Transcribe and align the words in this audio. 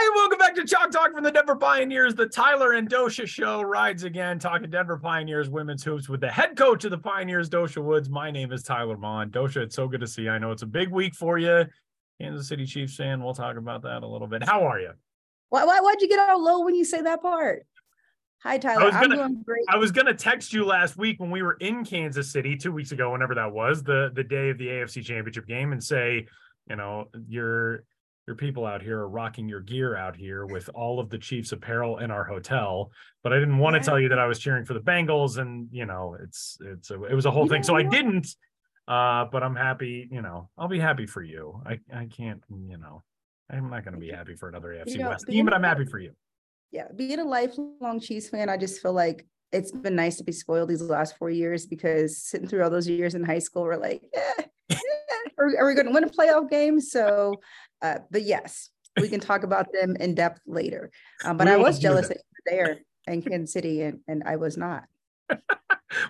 Hey, 0.00 0.06
welcome 0.14 0.38
back 0.38 0.54
to 0.54 0.64
Chalk 0.64 0.90
Talk 0.90 1.12
from 1.12 1.24
the 1.24 1.30
Denver 1.30 1.56
Pioneers. 1.56 2.14
The 2.14 2.24
Tyler 2.24 2.72
and 2.72 2.88
Doshia 2.88 3.26
show 3.26 3.60
rides 3.60 4.04
again, 4.04 4.38
talking 4.38 4.70
Denver 4.70 4.96
Pioneers 4.96 5.50
women's 5.50 5.84
hoops 5.84 6.08
with 6.08 6.22
the 6.22 6.30
head 6.30 6.56
coach 6.56 6.86
of 6.86 6.90
the 6.90 6.96
Pioneers, 6.96 7.50
Doshia 7.50 7.84
Woods. 7.84 8.08
My 8.08 8.30
name 8.30 8.50
is 8.50 8.62
Tyler 8.62 8.96
Mon. 8.96 9.28
Doshia, 9.28 9.58
it's 9.58 9.76
so 9.76 9.86
good 9.86 10.00
to 10.00 10.06
see 10.06 10.22
you. 10.22 10.30
I 10.30 10.38
know 10.38 10.52
it's 10.52 10.62
a 10.62 10.66
big 10.66 10.88
week 10.90 11.14
for 11.14 11.36
you. 11.36 11.66
Kansas 12.18 12.48
City 12.48 12.64
Chiefs 12.64 12.96
fan. 12.96 13.22
We'll 13.22 13.34
talk 13.34 13.58
about 13.58 13.82
that 13.82 14.02
a 14.02 14.06
little 14.06 14.26
bit. 14.26 14.42
How 14.42 14.66
are 14.66 14.80
you? 14.80 14.92
Why, 15.50 15.66
why, 15.66 15.80
why'd 15.80 16.00
you 16.00 16.08
get 16.08 16.30
all 16.30 16.42
low 16.42 16.64
when 16.64 16.74
you 16.74 16.86
say 16.86 17.02
that 17.02 17.20
part? 17.20 17.66
Hi, 18.42 18.56
Tyler. 18.56 18.90
I 18.90 19.04
am 19.04 19.10
doing 19.10 19.42
great. 19.44 19.66
I 19.68 19.76
was 19.76 19.92
gonna 19.92 20.14
text 20.14 20.54
you 20.54 20.64
last 20.64 20.96
week 20.96 21.20
when 21.20 21.30
we 21.30 21.42
were 21.42 21.58
in 21.60 21.84
Kansas 21.84 22.32
City 22.32 22.56
two 22.56 22.72
weeks 22.72 22.92
ago, 22.92 23.12
whenever 23.12 23.34
that 23.34 23.52
was, 23.52 23.82
the 23.82 24.10
the 24.14 24.24
day 24.24 24.48
of 24.48 24.56
the 24.56 24.68
AFC 24.68 25.04
Championship 25.04 25.46
game, 25.46 25.72
and 25.72 25.84
say, 25.84 26.26
you 26.70 26.76
know, 26.76 27.08
you're 27.28 27.84
your 28.30 28.36
people 28.36 28.64
out 28.64 28.80
here 28.80 29.00
are 29.00 29.08
rocking 29.08 29.48
your 29.48 29.58
gear 29.58 29.96
out 29.96 30.14
here 30.14 30.46
with 30.46 30.70
all 30.72 31.00
of 31.00 31.10
the 31.10 31.18
Chiefs 31.18 31.50
apparel 31.50 31.98
in 31.98 32.12
our 32.12 32.22
hotel. 32.22 32.92
But 33.24 33.32
I 33.32 33.40
didn't 33.40 33.58
want 33.58 33.74
to 33.74 33.82
tell 33.82 33.98
you 33.98 34.08
that 34.08 34.20
I 34.20 34.26
was 34.26 34.38
cheering 34.38 34.64
for 34.64 34.72
the 34.72 34.80
Bengals, 34.80 35.38
and 35.38 35.66
you 35.72 35.84
know, 35.84 36.16
it's 36.22 36.56
it's 36.60 36.92
a, 36.92 37.02
it 37.04 37.14
was 37.14 37.26
a 37.26 37.30
whole 37.32 37.48
thing. 37.48 37.64
So 37.64 37.74
I 37.74 37.82
didn't. 37.82 38.28
Uh, 38.86 39.24
but 39.30 39.42
I'm 39.42 39.56
happy. 39.56 40.08
You 40.12 40.22
know, 40.22 40.48
I'll 40.56 40.68
be 40.68 40.78
happy 40.78 41.06
for 41.06 41.24
you. 41.24 41.60
I 41.66 41.80
I 41.92 42.06
can't. 42.06 42.40
You 42.48 42.78
know, 42.78 43.02
I'm 43.50 43.68
not 43.68 43.84
going 43.84 43.94
to 43.94 44.00
be 44.00 44.10
happy 44.10 44.36
for 44.36 44.48
another 44.48 44.68
AFC 44.68 44.92
you 44.92 44.98
know, 44.98 45.08
West 45.08 45.26
team, 45.26 45.44
but 45.44 45.52
I'm 45.52 45.64
happy 45.64 45.86
for 45.86 45.98
you. 45.98 46.12
Yeah, 46.70 46.86
being 46.94 47.18
a 47.18 47.24
lifelong 47.24 47.98
Chiefs 48.00 48.28
fan, 48.28 48.48
I 48.48 48.56
just 48.56 48.80
feel 48.80 48.92
like 48.92 49.26
it's 49.50 49.72
been 49.72 49.96
nice 49.96 50.18
to 50.18 50.24
be 50.24 50.30
spoiled 50.30 50.68
these 50.68 50.82
last 50.82 51.18
four 51.18 51.30
years 51.30 51.66
because 51.66 52.22
sitting 52.22 52.46
through 52.46 52.62
all 52.62 52.70
those 52.70 52.88
years 52.88 53.16
in 53.16 53.24
high 53.24 53.40
school, 53.40 53.64
we're 53.64 53.76
like, 53.76 54.02
yeah, 54.14 54.44
yeah. 54.68 54.76
Are, 55.36 55.46
are, 55.58 55.66
we 55.66 55.74
going 55.74 55.86
to 55.86 55.92
win 55.92 56.04
a 56.04 56.08
playoff 56.08 56.48
game? 56.48 56.80
So 56.80 57.40
uh, 57.82 57.98
but 58.10 58.22
yes, 58.22 58.70
we 59.00 59.08
can 59.08 59.20
talk 59.20 59.42
about 59.42 59.72
them 59.72 59.96
in 59.96 60.14
depth 60.14 60.40
later. 60.46 60.90
Um, 61.24 61.36
but 61.36 61.48
I 61.48 61.56
was 61.56 61.78
jealous 61.78 62.08
that. 62.08 62.18
that 62.18 62.24
you 62.50 62.58
were 62.58 62.64
there 62.66 62.80
in 63.06 63.22
Kansas 63.22 63.52
City, 63.52 63.82
and, 63.82 64.00
and 64.08 64.22
I 64.24 64.36
was 64.36 64.56
not. 64.56 64.84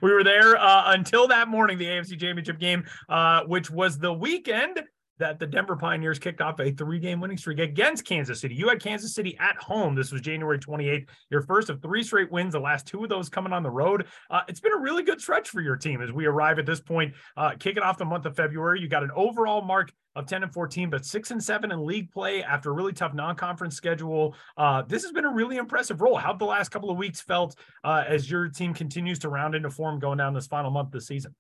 we 0.03 0.13
were 0.13 0.25
there 0.25 0.57
uh, 0.57 0.93
until 0.93 1.29
that 1.29 1.49
morning, 1.49 1.79
the 1.79 1.87
AFC 1.87 2.19
Championship 2.21 2.59
game, 2.59 2.85
uh, 3.09 3.43
which 3.45 3.71
was 3.71 3.99
the 3.99 4.13
weekend 4.13 4.83
that 5.21 5.39
the 5.39 5.47
Denver 5.47 5.77
Pioneers 5.77 6.19
kicked 6.19 6.41
off 6.41 6.59
a 6.61 6.73
three 6.73 6.99
game 6.99 7.21
winning 7.21 7.37
streak 7.37 7.59
against 7.59 8.05
Kansas 8.05 8.41
City. 8.41 8.55
You 8.55 8.69
had 8.69 8.83
Kansas 8.83 9.15
City 9.15 9.37
at 9.39 9.57
home. 9.57 9.95
This 9.95 10.11
was 10.11 10.21
January 10.21 10.59
28th, 10.59 11.09
your 11.31 11.43
first 11.43 11.71
of 11.71 11.81
three 11.81 12.03
straight 12.03 12.33
wins, 12.33 12.55
the 12.55 12.61
last 12.61 12.87
two 12.87 13.03
of 13.05 13.09
those 13.09 13.29
coming 13.29 13.53
on 13.53 13.63
the 13.63 13.71
road. 13.71 14.07
Uh, 14.31 14.41
it's 14.49 14.61
been 14.61 14.73
a 14.73 14.79
really 14.79 15.03
good 15.03 15.21
stretch 15.21 15.49
for 15.51 15.61
your 15.61 15.77
team 15.77 16.03
as 16.03 16.11
we 16.11 16.27
arrive 16.27 16.59
at 16.59 16.67
this 16.67 16.81
point, 16.81 17.15
uh, 17.37 17.53
kicking 17.59 17.83
off 17.83 17.99
the 17.99 18.05
month 18.05 18.27
of 18.27 18.35
February. 18.35 18.81
You 18.81 18.89
got 18.89 19.05
an 19.05 19.11
overall 19.15 19.63
mark 19.63 19.93
of 20.17 20.27
10 20.27 20.43
and 20.43 20.53
14, 20.53 20.91
but 20.91 21.05
six 21.05 21.31
and 21.31 21.43
seven 21.43 21.71
in 21.71 21.85
league 21.85 22.11
play 22.11 22.43
after 22.43 22.71
a 22.71 22.73
really 22.73 22.93
tough 22.93 23.15
non 23.15 23.37
conference 23.37 23.77
schedule. 23.77 24.35
Uh, 24.57 24.83
this 24.83 25.03
has 25.03 25.13
been 25.13 25.25
a 25.25 25.33
really 25.33 25.57
impressive 25.57 26.01
role. 26.01 26.17
How 26.17 26.33
the 26.33 26.45
last 26.45 26.71
couple 26.71 26.91
of 26.91 26.97
weeks 26.97 27.21
felt 27.21 27.57
uh, 27.85 28.05
as 28.07 28.31
your 28.31 28.49
team 28.49 28.75
continues 28.75 29.19
to 29.21 29.29
round 29.29 29.55
into 29.55 29.71
form 29.71 29.99
going 29.99 30.19
down 30.19 30.35
this 30.35 30.47
final 30.47 30.71
month 30.71 30.89
of 30.89 30.93
the 30.93 31.01
season? 31.01 31.35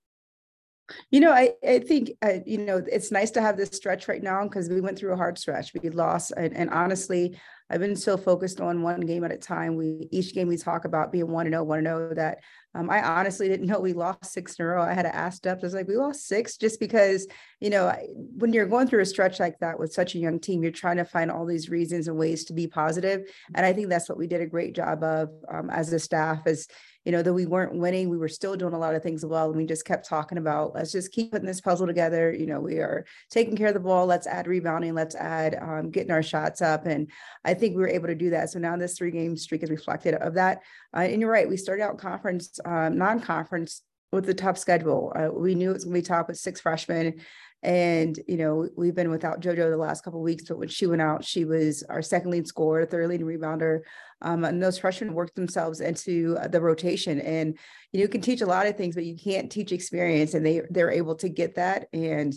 You 1.11 1.21
know, 1.21 1.33
I, 1.33 1.53
I 1.67 1.79
think, 1.81 2.13
uh, 2.23 2.39
you 2.47 2.59
know, 2.59 2.83
it's 2.91 3.11
nice 3.11 3.31
to 3.33 3.41
have 3.41 3.57
this 3.57 3.71
stretch 3.71 4.09
right 4.09 4.23
now 4.23 4.45
because 4.45 4.69
we 4.69 4.81
went 4.81 4.99
through 4.99 5.13
a 5.13 5.17
hard 5.17 5.39
stretch. 5.39 5.73
We 5.75 5.89
lost. 5.91 6.33
And, 6.37 6.57
and, 6.57 6.71
honestly, 6.71 7.39
I've 7.71 7.81
been 7.81 7.97
so 7.97 8.17
focused 8.17 8.61
on 8.61 8.83
one 8.83 9.01
game 9.01 9.25
at 9.25 9.33
a 9.33 9.37
time. 9.37 9.77
We 9.77 10.09
Each 10.11 10.35
game 10.35 10.49
we 10.49 10.57
talk 10.57 10.85
about 10.85 11.13
being 11.13 11.29
1 11.29 11.47
to 11.47 11.51
0, 11.51 11.65
1 11.65 11.85
to 11.85 11.91
0 11.91 12.15
that 12.15 12.39
um, 12.75 12.89
I 12.89 13.03
honestly 13.03 13.49
didn't 13.49 13.67
know 13.67 13.81
we 13.81 13.93
lost 13.93 14.27
six 14.27 14.55
in 14.57 14.65
a 14.65 14.69
row. 14.69 14.83
I 14.83 14.93
had 14.93 15.03
to 15.03 15.15
ask 15.15 15.43
depth. 15.43 15.63
I 15.63 15.67
was 15.67 15.75
like, 15.75 15.89
we 15.89 15.97
lost 15.97 16.29
six 16.29 16.57
just 16.57 16.79
because, 16.79 17.27
you 17.61 17.71
know, 17.71 17.93
when 18.15 18.53
you're 18.53 18.67
going 18.67 18.87
through 18.87 19.01
a 19.01 19.07
stretch 19.07 19.41
like 19.41 19.59
that 19.59 19.79
with 19.79 19.93
such 19.93 20.15
a 20.15 20.19
young 20.19 20.39
team, 20.39 20.63
you're 20.63 20.71
trying 20.71 20.99
to 20.99 21.05
find 21.05 21.31
all 21.31 21.47
these 21.47 21.69
reasons 21.69 22.07
and 22.07 22.17
ways 22.17 22.45
to 22.45 22.53
be 22.53 22.69
positive. 22.69 23.29
And 23.55 23.67
I 23.67 23.73
think 23.73 23.89
that's 23.89 24.09
what 24.09 24.19
we 24.19 24.29
did 24.29 24.41
a 24.41 24.47
great 24.47 24.75
job 24.75 25.03
of 25.03 25.31
um, 25.53 25.69
as 25.71 25.93
a 25.93 25.99
staff, 25.99 26.47
is 26.47 26.69
you 27.05 27.13
know, 27.13 27.23
that 27.23 27.33
we 27.33 27.47
weren't 27.47 27.75
winning, 27.75 28.11
we 28.11 28.19
were 28.19 28.29
still 28.29 28.57
doing 28.57 28.75
a 28.75 28.79
lot 28.79 28.95
of 28.95 29.03
things 29.03 29.25
well. 29.25 29.49
And 29.49 29.57
we 29.57 29.65
just 29.65 29.87
kept 29.87 30.07
talking 30.07 30.39
about, 30.39 30.75
let's 30.75 30.93
just 30.93 31.13
keep 31.13 31.33
putting 31.33 31.47
this 31.47 31.61
puzzle 31.61 31.87
together. 31.87 32.33
You 32.33 32.47
know, 32.47 32.61
we 32.61 32.79
are 32.79 33.07
taking 33.31 33.57
care 33.57 33.69
of 33.69 33.75
the 33.75 33.81
ball. 33.81 34.07
Let's 34.07 34.27
add 34.27 34.47
rebounding. 34.47 34.95
Let's 34.95 35.15
add 35.15 35.59
um, 35.61 35.91
getting 35.91 36.11
our 36.11 36.23
shots 36.23 36.61
up. 36.61 36.87
And 36.87 37.11
I 37.45 37.55
think 37.55 37.75
we 37.75 37.83
were 37.83 37.89
able 37.89 38.09
to 38.09 38.15
do 38.15 38.31
that. 38.31 38.51
So 38.51 38.59
now 38.59 38.77
this 38.77 38.99
three 38.99 39.11
game 39.11 39.37
streak 39.37 39.63
is 39.63 39.71
reflected 39.71 40.15
of 40.15 40.35
that. 40.35 40.63
Uh, 40.95 41.01
and 41.01 41.21
you're 41.21 41.31
right. 41.31 41.49
We 41.49 41.57
started 41.57 41.85
out 41.85 41.99
conference, 41.99 42.59
um, 42.65 42.99
non-conference 42.99 43.83
with 44.13 44.29
a 44.29 44.35
tough 44.35 44.59
schedule. 44.59 45.13
Uh, 45.17 45.31
we 45.33 45.55
knew 45.55 45.71
it 45.71 45.75
was 45.75 45.85
going 45.85 45.95
to 45.95 46.01
be 46.01 46.07
tough 46.07 46.29
with 46.29 46.37
six 46.37 46.61
freshmen. 46.61 47.21
And, 47.63 48.19
you 48.27 48.39
know, 48.39 48.69
we've 48.77 48.95
been 48.95 49.11
without 49.11 49.41
JoJo 49.41 49.71
the 49.71 49.77
last 49.77 50.03
couple 50.03 50.23
weeks, 50.23 50.45
but 50.49 50.59
when 50.59 50.69
she 50.69 50.87
went 50.87 51.03
out, 51.03 51.25
she 51.25 51.45
was 51.45 51.83
our 51.91 52.01
second 52.01 52.31
lead 52.31 52.47
scorer, 52.47 52.87
third 52.87 53.09
lead 53.09 53.21
rebounder. 53.21 53.81
Um, 54.23 54.45
and 54.45 54.63
those 54.63 54.79
freshmen 54.79 55.15
worked 55.15 55.35
themselves 55.35 55.81
into 55.81 56.37
uh, 56.41 56.49
the 56.49 56.61
rotation. 56.61 57.21
And, 57.21 57.59
you 57.93 57.99
know, 57.99 58.03
you 58.03 58.09
can 58.09 58.23
teach 58.23 58.41
a 58.41 58.47
lot 58.47 58.67
of 58.67 58.77
things, 58.77 58.95
but 58.95 59.05
you 59.05 59.17
can't 59.17 59.53
teach 59.53 59.73
experience. 59.73 60.35
And 60.35 60.45
they, 60.45 60.63
they're 60.71 60.91
able 60.91 61.17
to 61.17 61.29
get 61.29 61.57
that. 61.57 61.89
And 61.93 62.35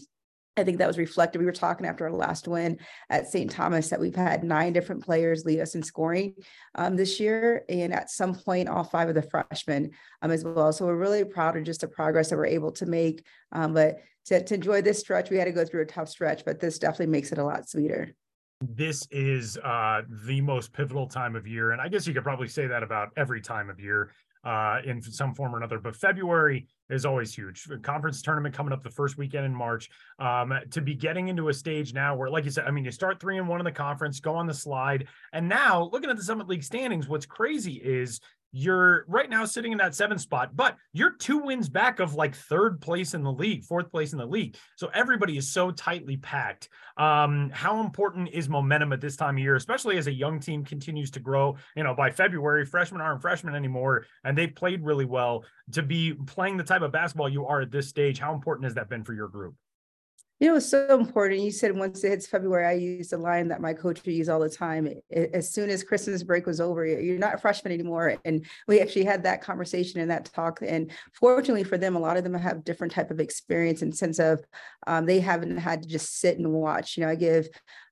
I 0.56 0.64
think 0.64 0.78
that 0.78 0.88
was 0.88 1.00
reflected. 1.00 1.40
We 1.40 1.46
were 1.46 1.52
talking 1.52 1.88
after 1.88 2.06
our 2.06 2.12
last 2.12 2.47
win 2.47 2.78
at 3.09 3.28
St. 3.28 3.50
Thomas 3.50 3.90
that 3.90 4.00
we've 4.00 4.16
had 4.16 4.44
nine 4.44 4.72
different 4.72 5.03
players 5.03 5.46
lead 5.46 5.59
us 5.59 5.74
in 5.74 5.81
scoring 5.81 6.36
um, 6.75 6.96
this 6.96 7.19
year, 7.19 7.66
and 7.69 7.91
at 7.91 8.12
some 8.12 8.36
point, 8.36 8.69
all 8.69 8.84
five 8.84 9.09
of 9.09 9.16
the 9.16 9.24
freshmen 9.24 9.91
um, 10.22 10.30
as 10.30 10.44
well. 10.44 10.72
So 10.72 10.86
we're 10.86 10.96
really 10.96 11.24
proud 11.24 11.58
of 11.58 11.64
just 11.64 11.81
the 11.81 11.88
progress 11.88 12.30
that 12.30 12.38
we're 12.38 12.46
able 12.46 12.72
to 12.74 12.86
make. 12.86 13.25
Um, 13.52 13.74
but 13.74 13.97
to, 14.25 14.44
to 14.44 14.53
enjoy 14.53 14.84
this 14.84 15.00
stretch, 15.00 15.31
we 15.31 15.38
had 15.38 15.46
to 15.46 15.52
go 15.52 15.66
through 15.66 15.81
a 15.81 15.88
tough 15.88 16.09
stretch, 16.09 16.46
but 16.46 16.59
this 16.59 16.78
definitely 16.78 17.08
makes 17.08 17.31
it 17.31 17.40
a 17.40 17.44
lot 17.44 17.68
sweeter 17.68 18.14
this 18.70 19.06
is 19.12 19.58
uh, 19.58 20.03
the 20.25 20.40
most 20.40 20.72
pivotal 20.72 21.06
time 21.06 21.35
of 21.35 21.46
year. 21.46 21.72
And 21.72 21.81
I 21.81 21.90
guess 21.90 22.08
you 22.08 22.14
could 22.14 22.24
probably 22.24 22.47
say 22.47 22.66
that 22.66 22.81
about 22.81 23.09
every 23.18 23.41
time 23.41 23.70
of 23.70 23.78
year 23.78 24.12
uh, 24.44 24.80
in 24.86 25.02
some 25.02 25.34
form 25.34 25.54
or 25.54 25.58
another. 25.58 25.80
But 25.80 25.96
February 25.96 26.68
is 26.90 27.06
always 27.06 27.34
huge. 27.34 27.68
Conference 27.81 28.22
tournament 28.22 28.54
coming 28.54 28.74
up 28.74 28.84
the 28.84 28.90
first 28.90 29.18
weekend 29.18 29.46
in 29.46 29.56
March. 29.56 29.90
Um, 30.20 30.54
to 30.72 30.81
be 30.81 30.96
getting 30.96 31.30
into 31.30 31.50
a 31.50 31.54
stage 31.54 31.94
now 31.94 32.16
where, 32.16 32.30
like 32.30 32.46
you 32.46 32.52
said, 32.52 32.66
I 32.66 32.72
mean, 32.72 32.86
you 32.86 32.92
start 32.92 33.20
three 33.20 33.38
and 33.38 33.48
one 33.48 33.59
in 33.59 33.66
the 33.66 33.72
conference, 33.72 34.20
go 34.20 34.36
on 34.36 34.48
the 34.48 34.53
slide, 34.53 35.08
and 35.32 35.48
now 35.48 35.90
looking 35.92 36.09
at 36.09 36.18
the 36.18 36.24
Summit 36.24 36.48
League 36.48 36.64
standings, 36.64 37.08
what's 37.08 37.26
crazy 37.26 37.74
is 37.74 38.20
you're 38.53 39.03
right 39.08 39.30
now 39.30 39.44
sitting 39.46 39.72
in 39.72 39.80
that 39.80 39.96
seventh 39.96 40.22
spot, 40.22 40.56
but 40.56 40.78
you're 40.94 41.16
two 41.18 41.40
wins 41.40 41.68
back 41.68 42.00
of 42.00 42.14
like 42.14 42.36
third 42.36 42.80
place 42.80 43.16
in 43.16 43.24
the 43.24 43.31
league, 43.31 43.64
fourth 43.64 43.90
place 43.90 44.14
in 44.14 44.19
the 44.19 44.25
league. 44.25 44.56
So 44.75 44.90
everybody 44.94 45.38
is 45.38 45.52
so 45.52 45.72
tightly 45.72 46.18
packed. 46.18 46.69
Um, 46.96 47.50
how 47.52 47.81
important 47.81 48.30
is 48.31 48.47
momentum 48.47 48.94
at 48.94 49.02
this 49.02 49.16
time 49.16 49.38
of 49.38 49.44
year, 49.44 49.56
especially 49.56 49.97
as 49.97 50.06
a 50.06 50.14
young 50.14 50.40
team 50.40 50.64
continues 50.64 51.09
to 51.12 51.19
grow? 51.19 51.58
You 51.75 51.84
know, 51.84 51.96
by 51.96 52.12
February, 52.12 52.64
freshmen 52.66 53.02
aren't 53.02 53.24
freshmen 53.24 53.56
anymore, 53.56 54.06
and 54.24 54.38
they've 54.38 54.53
played 54.53 54.84
really 54.84 55.06
well. 55.06 55.44
To 55.72 55.81
be 55.81 56.14
playing 56.14 56.58
the 56.58 56.64
type 56.64 56.84
of 56.84 56.91
basketball 56.91 57.30
you 57.30 57.47
are 57.47 57.62
at 57.62 57.72
this 57.72 57.90
stage, 57.90 58.20
how 58.20 58.35
important 58.35 58.66
has 58.66 58.75
that 58.75 58.88
been 58.88 59.03
for 59.03 59.14
your 59.14 59.30
group? 59.30 59.56
You 60.44 60.50
know, 60.50 60.58
it's 60.58 60.70
so 60.70 61.00
important. 61.00 61.40
You 61.40 61.52
said 61.52 61.74
once 61.74 62.04
it 62.04 62.09
hits 62.09 62.28
February, 62.28 62.66
I 62.66 62.74
use 62.74 63.14
a 63.14 63.18
line 63.18 63.48
that 63.48 63.62
my 63.62 63.72
coach 63.72 64.04
would 64.04 64.14
use 64.14 64.28
all 64.28 64.42
the 64.42 64.50
time. 64.50 64.90
As 65.09 65.50
soon 65.54 65.70
as 65.70 65.86
Christmas 65.86 66.22
break 66.22 66.46
was 66.46 66.59
over, 66.59 66.86
you're 66.86 67.18
not 67.18 67.36
a 67.36 67.38
freshman 67.38 67.72
anymore. 67.72 68.18
And 68.26 68.46
we 68.68 68.82
actually 68.82 69.06
had 69.06 69.24
that 69.24 69.42
conversation 69.42 70.02
and 70.02 70.12
that 70.12 70.26
talk. 70.26 70.59
And 70.62 70.92
fortunately 71.14 71.64
for 71.64 71.78
them, 71.78 71.96
a 71.96 72.00
lot 72.00 72.18
of 72.18 72.26
them 72.26 72.34
have 72.34 72.66
different 72.66 72.92
type 72.92 73.09
of 73.09 73.22
experience 73.22 73.84
and 73.84 73.96
sense 73.96 74.20
of 74.20 74.44
um, 74.86 75.06
they 75.06 75.22
haven't 75.22 75.56
had 75.59 75.84
to 75.84 75.88
just 75.88 76.20
sit 76.20 76.38
and 76.38 76.52
watch. 76.52 76.98
You 76.98 77.06
know, 77.06 77.09
I 77.09 77.16
give 77.16 77.48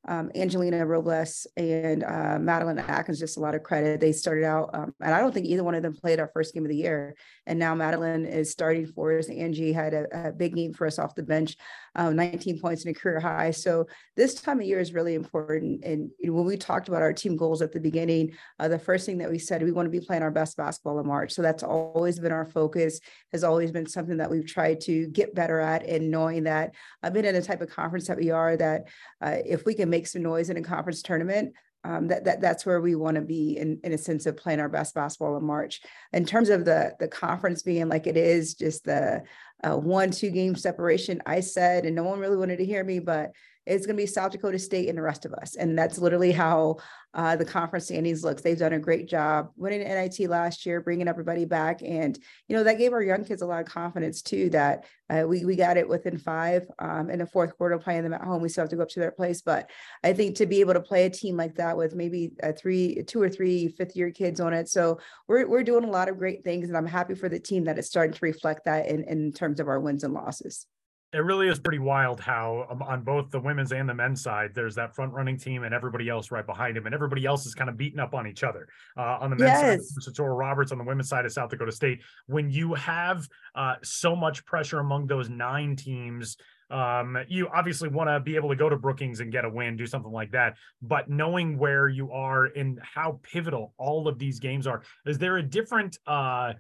um, 0.07 0.31
Angelina 0.35 0.85
Robles 0.85 1.45
and 1.55 2.03
uh, 2.03 2.39
Madeline 2.39 2.79
Atkins 2.79 3.19
just 3.19 3.37
a 3.37 3.39
lot 3.39 3.53
of 3.53 3.61
credit. 3.61 3.99
They 3.99 4.11
started 4.11 4.45
out, 4.45 4.71
um, 4.73 4.95
and 4.99 5.13
I 5.13 5.19
don't 5.19 5.31
think 5.31 5.45
either 5.45 5.63
one 5.63 5.75
of 5.75 5.83
them 5.83 5.95
played 5.95 6.19
our 6.19 6.31
first 6.33 6.53
game 6.53 6.63
of 6.63 6.69
the 6.69 6.75
year. 6.75 7.15
And 7.45 7.59
now 7.59 7.75
Madeline 7.75 8.25
is 8.25 8.51
starting 8.51 8.87
for 8.87 9.17
us. 9.17 9.29
Angie 9.29 9.73
had 9.73 9.93
a, 9.93 10.29
a 10.29 10.31
big 10.31 10.55
game 10.55 10.73
for 10.73 10.87
us 10.87 10.97
off 10.97 11.13
the 11.13 11.23
bench, 11.23 11.55
um, 11.95 12.15
19 12.15 12.59
points 12.59 12.83
in 12.83 12.91
a 12.91 12.93
career 12.93 13.19
high. 13.19 13.51
So 13.51 13.85
this 14.15 14.33
time 14.35 14.59
of 14.59 14.65
year 14.65 14.79
is 14.79 14.93
really 14.93 15.13
important. 15.13 15.83
And 15.83 16.09
you 16.19 16.27
know, 16.27 16.33
when 16.33 16.45
we 16.45 16.57
talked 16.57 16.87
about 16.87 17.03
our 17.03 17.13
team 17.13 17.35
goals 17.35 17.61
at 17.61 17.71
the 17.71 17.79
beginning, 17.79 18.31
uh, 18.59 18.69
the 18.69 18.79
first 18.79 19.05
thing 19.05 19.19
that 19.19 19.29
we 19.29 19.37
said, 19.37 19.61
we 19.61 19.71
want 19.71 19.85
to 19.85 19.91
be 19.91 20.03
playing 20.03 20.23
our 20.23 20.31
best 20.31 20.57
basketball 20.57 20.99
in 20.99 21.07
March. 21.07 21.33
So 21.33 21.43
that's 21.43 21.63
always 21.63 22.19
been 22.19 22.31
our 22.31 22.47
focus, 22.47 22.99
has 23.31 23.43
always 23.43 23.71
been 23.71 23.85
something 23.85 24.17
that 24.17 24.31
we've 24.31 24.47
tried 24.47 24.81
to 24.81 25.07
get 25.07 25.35
better 25.35 25.59
at. 25.59 25.85
And 25.85 26.09
knowing 26.09 26.43
that 26.45 26.73
I've 27.03 27.13
been 27.13 27.25
in 27.25 27.35
a 27.35 27.41
type 27.41 27.61
of 27.61 27.69
conference 27.69 28.07
that 28.07 28.17
we 28.17 28.31
are, 28.31 28.57
that 28.57 28.87
uh, 29.21 29.37
if 29.45 29.63
we 29.65 29.75
can 29.75 29.90
make 29.91 30.07
some 30.07 30.23
noise 30.23 30.49
in 30.49 30.57
a 30.57 30.61
conference 30.61 31.01
tournament, 31.03 31.53
um, 31.83 32.07
that, 32.07 32.25
that 32.25 32.41
that's 32.41 32.65
where 32.65 32.81
we 32.81 32.95
want 32.95 33.15
to 33.15 33.21
be 33.21 33.57
in, 33.57 33.79
in 33.83 33.91
a 33.93 33.97
sense 33.97 34.25
of 34.25 34.37
playing 34.37 34.59
our 34.59 34.69
best 34.69 34.93
basketball 34.95 35.37
in 35.37 35.43
March. 35.43 35.81
In 36.13 36.25
terms 36.25 36.49
of 36.49 36.65
the 36.65 36.93
the 36.99 37.07
conference 37.07 37.63
being 37.63 37.89
like 37.89 38.07
it 38.07 38.17
is, 38.17 38.53
just 38.53 38.85
the 38.85 39.23
uh, 39.63 39.77
one 39.77 40.11
two 40.11 40.31
game 40.31 40.55
separation. 40.55 41.21
I 41.25 41.39
said, 41.39 41.85
and 41.85 41.95
no 41.95 42.03
one 42.03 42.19
really 42.19 42.37
wanted 42.37 42.57
to 42.57 42.65
hear 42.65 42.83
me, 42.83 42.99
but 42.99 43.31
it's 43.71 43.85
going 43.85 43.95
to 43.95 44.01
be 44.01 44.07
South 44.07 44.31
Dakota 44.31 44.59
State 44.59 44.89
and 44.89 44.97
the 44.97 45.01
rest 45.01 45.25
of 45.25 45.33
us. 45.33 45.55
And 45.55 45.77
that's 45.77 45.97
literally 45.97 46.31
how 46.31 46.77
uh, 47.13 47.35
the 47.35 47.45
conference 47.45 47.85
standings 47.85 48.23
looks. 48.23 48.41
They've 48.41 48.57
done 48.57 48.73
a 48.73 48.79
great 48.79 49.07
job 49.07 49.49
winning 49.55 49.79
NIT 49.79 50.29
last 50.29 50.65
year, 50.65 50.81
bringing 50.81 51.07
everybody 51.07 51.45
back. 51.45 51.81
And, 51.81 52.17
you 52.47 52.55
know, 52.55 52.63
that 52.63 52.77
gave 52.77 52.93
our 52.93 53.01
young 53.01 53.23
kids 53.25 53.41
a 53.41 53.45
lot 53.45 53.61
of 53.61 53.67
confidence 53.67 54.21
too, 54.21 54.49
that 54.51 54.85
uh, 55.09 55.23
we, 55.27 55.45
we 55.45 55.55
got 55.55 55.77
it 55.77 55.87
within 55.87 56.17
five 56.17 56.65
um, 56.79 57.09
in 57.09 57.19
the 57.19 57.25
fourth 57.25 57.57
quarter 57.57 57.77
playing 57.79 58.03
them 58.03 58.13
at 58.13 58.23
home. 58.23 58.41
We 58.41 58.49
still 58.49 58.63
have 58.63 58.69
to 58.69 58.75
go 58.75 58.83
up 58.83 58.89
to 58.89 58.99
their 58.99 59.11
place. 59.11 59.41
But 59.41 59.69
I 60.03 60.13
think 60.13 60.35
to 60.37 60.45
be 60.45 60.59
able 60.59 60.73
to 60.73 60.81
play 60.81 61.05
a 61.05 61.09
team 61.09 61.37
like 61.37 61.55
that 61.55 61.75
with 61.75 61.95
maybe 61.95 62.31
a 62.43 62.53
three, 62.53 63.03
two 63.07 63.21
or 63.21 63.29
three 63.29 63.69
fifth 63.69 63.95
year 63.95 64.11
kids 64.11 64.39
on 64.39 64.53
it. 64.53 64.69
So 64.69 64.99
we're, 65.27 65.47
we're 65.47 65.63
doing 65.63 65.83
a 65.83 65.91
lot 65.91 66.09
of 66.09 66.17
great 66.17 66.43
things. 66.43 66.69
And 66.69 66.77
I'm 66.77 66.85
happy 66.85 67.15
for 67.15 67.29
the 67.29 67.39
team 67.39 67.65
that 67.65 67.77
it's 67.77 67.87
starting 67.87 68.13
to 68.13 68.25
reflect 68.25 68.65
that 68.65 68.87
in, 68.87 69.03
in 69.05 69.31
terms 69.33 69.59
of 69.59 69.67
our 69.67 69.79
wins 69.79 70.03
and 70.03 70.13
losses 70.13 70.65
it 71.13 71.19
really 71.19 71.47
is 71.47 71.59
pretty 71.59 71.79
wild 71.79 72.19
how 72.19 72.65
um, 72.69 72.81
on 72.81 73.01
both 73.01 73.29
the 73.31 73.39
women's 73.39 73.71
and 73.71 73.87
the 73.87 73.93
men's 73.93 74.21
side 74.21 74.51
there's 74.53 74.75
that 74.75 74.95
front 74.95 75.11
running 75.11 75.37
team 75.37 75.63
and 75.63 75.73
everybody 75.73 76.07
else 76.09 76.31
right 76.31 76.45
behind 76.45 76.77
him 76.77 76.85
and 76.85 76.95
everybody 76.95 77.25
else 77.25 77.45
is 77.45 77.53
kind 77.53 77.69
of 77.69 77.77
beating 77.77 77.99
up 77.99 78.13
on 78.13 78.27
each 78.27 78.43
other 78.43 78.67
uh, 78.97 79.17
on 79.19 79.29
the 79.29 79.35
men's 79.35 79.61
yes. 79.61 79.89
side 79.89 80.13
Satora 80.13 80.37
Roberts 80.37 80.71
on 80.71 80.77
the 80.77 80.83
women's 80.83 81.09
side 81.09 81.25
of 81.25 81.31
South 81.31 81.49
Dakota 81.49 81.71
State 81.71 82.01
when 82.27 82.49
you 82.49 82.73
have 82.73 83.27
uh, 83.55 83.75
so 83.83 84.15
much 84.15 84.45
pressure 84.45 84.79
among 84.79 85.07
those 85.07 85.29
nine 85.29 85.75
teams 85.75 86.37
um, 86.71 87.17
you 87.27 87.49
obviously 87.53 87.89
want 87.89 88.09
to 88.09 88.19
be 88.21 88.37
able 88.37 88.47
to 88.49 88.55
go 88.55 88.69
to 88.69 88.77
Brookings 88.77 89.19
and 89.19 89.29
get 89.29 89.43
a 89.43 89.49
win, 89.49 89.75
do 89.75 89.85
something 89.85 90.11
like 90.11 90.31
that. 90.31 90.55
But 90.81 91.09
knowing 91.09 91.57
where 91.57 91.89
you 91.89 92.11
are 92.11 92.45
and 92.45 92.79
how 92.81 93.19
pivotal 93.23 93.73
all 93.77 94.07
of 94.07 94.17
these 94.17 94.39
games 94.39 94.65
are, 94.67 94.81
is 95.05 95.17
there 95.17 95.35
a 95.35 95.43
different 95.43 95.99
uh, 96.07 96.53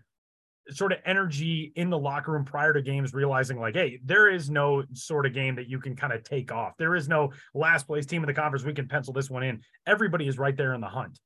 sort 0.69 0.91
of 0.91 0.99
energy 1.05 1.71
in 1.75 1.89
the 1.89 1.97
locker 1.97 2.31
room 2.31 2.45
prior 2.45 2.73
to 2.73 2.81
games, 2.81 3.13
realizing 3.13 3.59
like, 3.59 3.75
hey, 3.75 3.99
there 4.03 4.29
is 4.29 4.49
no 4.49 4.83
sort 4.93 5.25
of 5.25 5.33
game 5.33 5.55
that 5.55 5.67
you 5.67 5.79
can 5.79 5.95
kind 5.95 6.13
of 6.13 6.23
take 6.23 6.51
off. 6.51 6.73
There 6.77 6.95
is 6.95 7.07
no 7.07 7.31
last 7.53 7.87
place 7.87 8.05
team 8.05 8.23
in 8.23 8.27
the 8.27 8.33
conference. 8.33 8.63
We 8.63 8.73
can 8.73 8.87
pencil 8.87 9.13
this 9.13 9.29
one 9.29 9.43
in. 9.43 9.61
Everybody 9.85 10.27
is 10.27 10.37
right 10.37 10.55
there 10.55 10.73
in 10.73 10.81
the 10.81 10.87
hunt. 10.87 11.19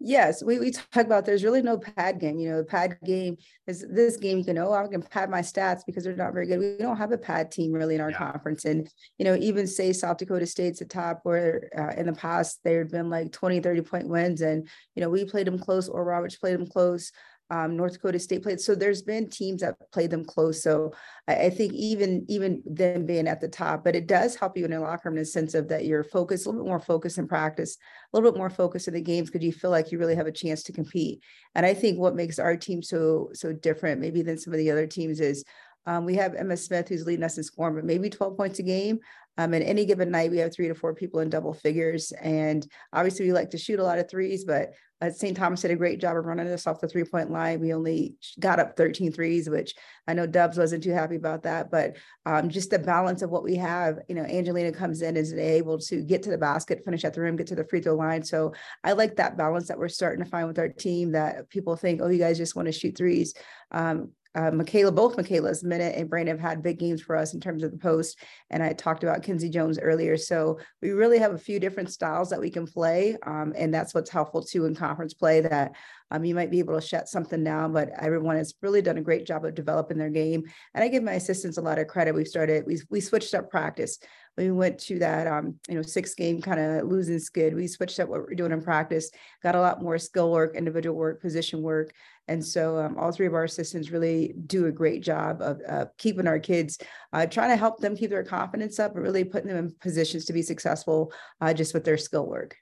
Yes, 0.00 0.44
we, 0.44 0.60
we 0.60 0.70
talk 0.70 1.06
about 1.06 1.26
there's 1.26 1.42
really 1.42 1.60
no 1.60 1.76
pad 1.76 2.20
game. 2.20 2.38
You 2.38 2.50
know, 2.50 2.58
the 2.58 2.64
pad 2.64 2.98
game 3.04 3.36
is 3.66 3.84
this 3.90 4.16
game, 4.16 4.38
you 4.38 4.44
can 4.44 4.56
oh 4.56 4.72
I 4.72 4.86
can 4.86 5.02
pad 5.02 5.28
my 5.28 5.40
stats 5.40 5.80
because 5.84 6.04
they're 6.04 6.14
not 6.14 6.32
very 6.32 6.46
good. 6.46 6.60
We 6.60 6.76
don't 6.78 6.96
have 6.96 7.10
a 7.10 7.18
pad 7.18 7.50
team 7.50 7.72
really 7.72 7.96
in 7.96 8.00
our 8.00 8.10
yeah. 8.10 8.18
conference. 8.18 8.64
And, 8.64 8.88
you 9.18 9.24
know, 9.24 9.34
even 9.34 9.66
say 9.66 9.92
South 9.92 10.18
Dakota 10.18 10.46
State's 10.46 10.78
the 10.78 10.84
top 10.84 11.20
where 11.24 11.68
uh, 11.76 11.98
in 11.98 12.06
the 12.06 12.12
past 12.12 12.60
there 12.62 12.78
had 12.78 12.92
been 12.92 13.10
like 13.10 13.32
20, 13.32 13.58
30 13.58 13.80
point 13.82 14.08
wins. 14.08 14.40
And, 14.40 14.68
you 14.94 15.02
know, 15.02 15.10
we 15.10 15.24
played 15.24 15.48
them 15.48 15.58
close 15.58 15.88
or 15.88 16.04
Roberts 16.04 16.36
played 16.36 16.54
them 16.54 16.68
close 16.68 17.10
um, 17.50 17.76
North 17.76 17.94
Dakota 17.94 18.18
State 18.18 18.42
played. 18.42 18.60
So 18.60 18.74
there's 18.74 19.02
been 19.02 19.28
teams 19.28 19.62
that 19.62 19.76
play 19.92 20.06
them 20.06 20.24
close. 20.24 20.62
So 20.62 20.92
I, 21.26 21.46
I, 21.46 21.50
think 21.50 21.72
even 21.72 22.26
even 22.28 22.62
them 22.66 23.06
being 23.06 23.26
at 23.26 23.40
the 23.40 23.48
top, 23.48 23.84
but 23.84 23.96
it 23.96 24.06
does 24.06 24.36
help 24.36 24.56
you 24.56 24.64
in 24.64 24.70
the 24.70 24.80
locker 24.80 25.08
room 25.08 25.16
in 25.16 25.22
the 25.22 25.26
sense 25.26 25.54
of 25.54 25.68
that 25.68 25.86
you're 25.86 26.04
focused, 26.04 26.44
a 26.44 26.50
little 26.50 26.64
bit 26.64 26.68
more 26.68 26.80
focused 26.80 27.18
in 27.18 27.26
practice, 27.26 27.76
a 28.12 28.16
little 28.16 28.30
bit 28.30 28.38
more 28.38 28.50
focused 28.50 28.88
in 28.88 28.94
the 28.94 29.00
games 29.00 29.30
because 29.30 29.44
you 29.44 29.52
feel 29.52 29.70
like 29.70 29.90
you 29.90 29.98
really 29.98 30.16
have 30.16 30.26
a 30.26 30.32
chance 30.32 30.62
to 30.64 30.72
compete. 30.72 31.22
And 31.54 31.64
I 31.64 31.74
think 31.74 31.98
what 31.98 32.14
makes 32.14 32.38
our 32.38 32.56
team 32.56 32.82
so 32.82 33.30
so 33.32 33.52
different, 33.52 34.00
maybe 34.00 34.22
than 34.22 34.38
some 34.38 34.52
of 34.52 34.58
the 34.58 34.70
other 34.70 34.86
teams, 34.86 35.20
is 35.20 35.44
um, 35.88 36.04
we 36.04 36.16
have 36.16 36.34
Emma 36.34 36.54
Smith 36.54 36.86
who's 36.86 37.06
leading 37.06 37.24
us 37.24 37.38
in 37.38 37.44
scoring, 37.44 37.74
but 37.74 37.84
maybe 37.84 38.10
12 38.10 38.36
points 38.36 38.58
a 38.58 38.62
game. 38.62 39.00
Um, 39.38 39.54
and 39.54 39.64
any 39.64 39.86
given 39.86 40.10
night, 40.10 40.30
we 40.30 40.36
have 40.38 40.52
three 40.52 40.68
to 40.68 40.74
four 40.74 40.94
people 40.94 41.20
in 41.20 41.30
double 41.30 41.54
figures. 41.54 42.12
And 42.20 42.66
obviously, 42.92 43.24
we 43.24 43.32
like 43.32 43.50
to 43.50 43.58
shoot 43.58 43.78
a 43.78 43.84
lot 43.84 43.98
of 43.98 44.10
threes, 44.10 44.44
but 44.44 44.74
uh, 45.00 45.10
St. 45.10 45.34
Thomas 45.34 45.62
did 45.62 45.70
a 45.70 45.76
great 45.76 45.98
job 45.98 46.16
of 46.16 46.26
running 46.26 46.48
us 46.48 46.66
off 46.66 46.80
the 46.80 46.88
three 46.88 47.04
point 47.04 47.30
line. 47.30 47.60
We 47.60 47.72
only 47.72 48.16
got 48.38 48.58
up 48.58 48.76
13 48.76 49.12
threes, 49.12 49.48
which 49.48 49.74
I 50.06 50.12
know 50.12 50.26
Dubs 50.26 50.58
wasn't 50.58 50.84
too 50.84 50.92
happy 50.92 51.16
about 51.16 51.44
that. 51.44 51.70
But 51.70 51.96
um, 52.26 52.50
just 52.50 52.68
the 52.68 52.80
balance 52.80 53.22
of 53.22 53.30
what 53.30 53.44
we 53.44 53.56
have, 53.56 54.00
you 54.08 54.14
know, 54.14 54.24
Angelina 54.24 54.72
comes 54.72 55.00
in 55.00 55.16
is 55.16 55.32
able 55.32 55.78
to 55.78 56.02
get 56.02 56.22
to 56.24 56.30
the 56.30 56.36
basket, 56.36 56.84
finish 56.84 57.04
at 57.04 57.14
the 57.14 57.22
rim, 57.22 57.36
get 57.36 57.46
to 57.46 57.54
the 57.54 57.64
free 57.64 57.80
throw 57.80 57.94
line. 57.94 58.24
So 58.24 58.52
I 58.84 58.92
like 58.92 59.16
that 59.16 59.38
balance 59.38 59.68
that 59.68 59.78
we're 59.78 59.88
starting 59.88 60.22
to 60.22 60.30
find 60.30 60.48
with 60.48 60.58
our 60.58 60.68
team 60.68 61.12
that 61.12 61.48
people 61.48 61.76
think, 61.76 62.02
oh, 62.02 62.08
you 62.08 62.18
guys 62.18 62.36
just 62.36 62.56
want 62.56 62.66
to 62.66 62.72
shoot 62.72 62.94
threes. 62.94 63.32
Um, 63.70 64.10
uh, 64.34 64.50
Michaela, 64.50 64.92
both 64.92 65.16
Michaela's 65.16 65.64
Minute 65.64 65.94
and 65.96 66.08
Brandon 66.08 66.36
have 66.36 66.50
had 66.50 66.62
big 66.62 66.78
games 66.78 67.00
for 67.00 67.16
us 67.16 67.34
in 67.34 67.40
terms 67.40 67.62
of 67.62 67.70
the 67.70 67.78
post. 67.78 68.18
And 68.50 68.62
I 68.62 68.72
talked 68.72 69.02
about 69.02 69.22
Kinsey 69.22 69.48
Jones 69.48 69.78
earlier. 69.78 70.16
So 70.16 70.58
we 70.82 70.90
really 70.90 71.18
have 71.18 71.32
a 71.32 71.38
few 71.38 71.58
different 71.58 71.90
styles 71.90 72.30
that 72.30 72.40
we 72.40 72.50
can 72.50 72.66
play. 72.66 73.16
Um, 73.26 73.52
and 73.56 73.72
that's 73.72 73.94
what's 73.94 74.10
helpful 74.10 74.42
too 74.42 74.66
in 74.66 74.74
conference 74.74 75.14
play 75.14 75.40
that 75.40 75.72
um, 76.10 76.24
you 76.24 76.34
might 76.34 76.50
be 76.50 76.58
able 76.58 76.74
to 76.74 76.86
shut 76.86 77.08
something 77.08 77.42
down, 77.42 77.72
but 77.72 77.90
everyone 77.98 78.36
has 78.36 78.54
really 78.62 78.80
done 78.80 78.98
a 78.98 79.02
great 79.02 79.26
job 79.26 79.44
of 79.44 79.54
developing 79.54 79.98
their 79.98 80.10
game. 80.10 80.44
And 80.74 80.84
I 80.84 80.88
give 80.88 81.02
my 81.02 81.14
assistants 81.14 81.58
a 81.58 81.62
lot 81.62 81.78
of 81.78 81.86
credit. 81.86 82.14
We've 82.14 82.28
started, 82.28 82.64
we, 82.66 82.80
we 82.90 83.00
switched 83.00 83.34
up 83.34 83.50
practice 83.50 83.98
we 84.38 84.52
went 84.52 84.78
to 84.78 84.98
that 85.00 85.26
um, 85.26 85.56
you 85.68 85.74
know 85.74 85.82
six 85.82 86.14
game 86.14 86.40
kind 86.40 86.60
of 86.60 86.86
losing 86.86 87.18
skid 87.18 87.54
we 87.54 87.66
switched 87.66 87.98
up 88.00 88.08
what 88.08 88.20
we're 88.20 88.34
doing 88.34 88.52
in 88.52 88.62
practice 88.62 89.10
got 89.42 89.56
a 89.56 89.60
lot 89.60 89.82
more 89.82 89.98
skill 89.98 90.30
work 90.30 90.54
individual 90.54 90.96
work 90.96 91.20
position 91.20 91.60
work 91.60 91.92
and 92.28 92.44
so 92.44 92.78
um, 92.78 92.96
all 92.98 93.10
three 93.10 93.26
of 93.26 93.34
our 93.34 93.44
assistants 93.44 93.90
really 93.90 94.34
do 94.46 94.66
a 94.66 94.72
great 94.72 95.02
job 95.02 95.40
of 95.40 95.60
uh, 95.68 95.86
keeping 95.96 96.26
our 96.26 96.38
kids 96.38 96.78
uh, 97.12 97.26
trying 97.26 97.50
to 97.50 97.56
help 97.56 97.80
them 97.80 97.96
keep 97.96 98.10
their 98.10 98.24
confidence 98.24 98.78
up 98.78 98.94
and 98.94 99.02
really 99.02 99.24
putting 99.24 99.48
them 99.48 99.56
in 99.56 99.74
positions 99.80 100.24
to 100.26 100.32
be 100.32 100.42
successful 100.42 101.12
uh, 101.40 101.52
just 101.52 101.74
with 101.74 101.84
their 101.84 101.98
skill 101.98 102.26
work. 102.26 102.56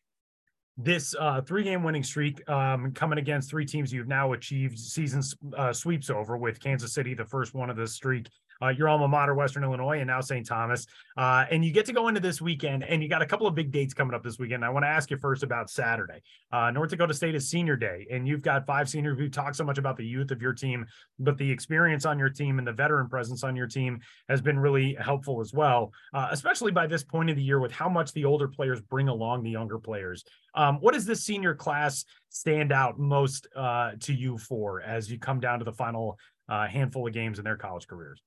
This 0.79 1.15
uh, 1.19 1.41
three 1.41 1.65
game 1.65 1.83
winning 1.83 2.03
streak 2.03 2.47
um, 2.51 2.93
coming 2.93 3.19
against 3.19 3.49
three 3.49 3.65
teams 3.65 3.93
you've 3.93 4.09
now 4.09 4.35
achieved 4.35 4.79
season 4.79 5.23
uh, 5.57 5.73
sweeps 5.73 6.11
over 6.11 6.37
with. 6.37 6.61
Kansas 6.61 6.93
City, 6.93 7.15
the 7.15 7.25
first 7.25 7.55
one 7.55 7.71
of 7.71 7.77
the 7.77 7.87
streak, 7.87 8.29
uh, 8.63 8.69
your 8.69 8.89
alma 8.89 9.09
mater, 9.09 9.35
Western 9.35 9.65
Illinois, 9.65 9.99
and 9.99 10.07
now 10.07 10.21
St. 10.21 10.47
Thomas. 10.47 10.87
Uh, 11.17 11.45
and 11.51 11.65
you 11.65 11.73
get 11.73 11.87
to 11.87 11.93
go 11.93 12.09
into 12.09 12.21
this 12.21 12.41
weekend, 12.41 12.85
and 12.85 13.03
you 13.03 13.09
got 13.09 13.23
a 13.23 13.27
couple 13.27 13.47
of 13.47 13.55
big 13.55 13.71
dates 13.71 13.95
coming 13.95 14.15
up 14.15 14.23
this 14.23 14.39
weekend. 14.39 14.65
I 14.65 14.69
want 14.71 14.85
to 14.85 14.89
ask 14.89 15.11
you 15.11 15.17
first 15.17 15.43
about 15.43 15.71
Saturday. 15.71 16.23
Uh, 16.53 16.71
North 16.71 16.91
Dakota 16.91 17.15
State 17.15 17.35
is 17.35 17.49
senior 17.49 17.77
day, 17.77 18.07
and 18.11 18.27
you've 18.27 18.43
got 18.43 18.67
five 18.67 18.89
seniors 18.89 19.19
who 19.19 19.29
talk 19.29 19.55
so 19.55 19.65
much 19.65 19.79
about 19.79 19.97
the 19.97 20.07
youth 20.07 20.31
of 20.31 20.41
your 20.41 20.53
team, 20.53 20.87
but 21.19 21.37
the 21.39 21.51
experience 21.51 22.05
on 22.05 22.19
your 22.19 22.31
team 22.31 22.59
and 22.59 22.67
the 22.67 22.73
veteran 22.73 23.09
presence 23.09 23.45
on 23.45 23.57
your 23.57 23.67
team 23.67 24.01
has 24.29 24.41
been 24.41 24.59
really 24.59 24.95
helpful 24.95 25.41
as 25.41 25.53
well, 25.53 25.93
uh, 26.15 26.29
especially 26.31 26.73
by 26.73 26.87
this 26.87 27.03
point 27.03 27.31
of 27.31 27.37
the 27.37 27.43
year 27.43 27.61
with 27.61 27.73
how 27.73 27.89
much 27.89 28.13
the 28.13 28.25
older 28.25 28.49
players 28.49 28.81
bring 28.81 29.09
along 29.09 29.43
the 29.43 29.51
younger 29.51 29.79
players. 29.79 30.25
Um, 30.55 30.77
what 30.81 30.95
does 30.95 31.05
this 31.05 31.23
senior 31.23 31.55
class 31.55 32.05
stand 32.31 32.73
out 32.73 32.99
most 32.99 33.47
uh, 33.55 33.93
to 34.01 34.13
you 34.13 34.39
for 34.39 34.81
as 34.83 35.11
you 35.11 35.19
come 35.19 35.41
down 35.41 35.59
to 35.59 35.65
the 35.65 35.73
final 35.73 36.19
uh, 36.49 36.67
handful 36.67 37.07
of 37.07 37.13
games 37.13 37.39
in 37.39 37.45
their 37.45 37.57
college 37.57 37.87
careers? 37.87 38.23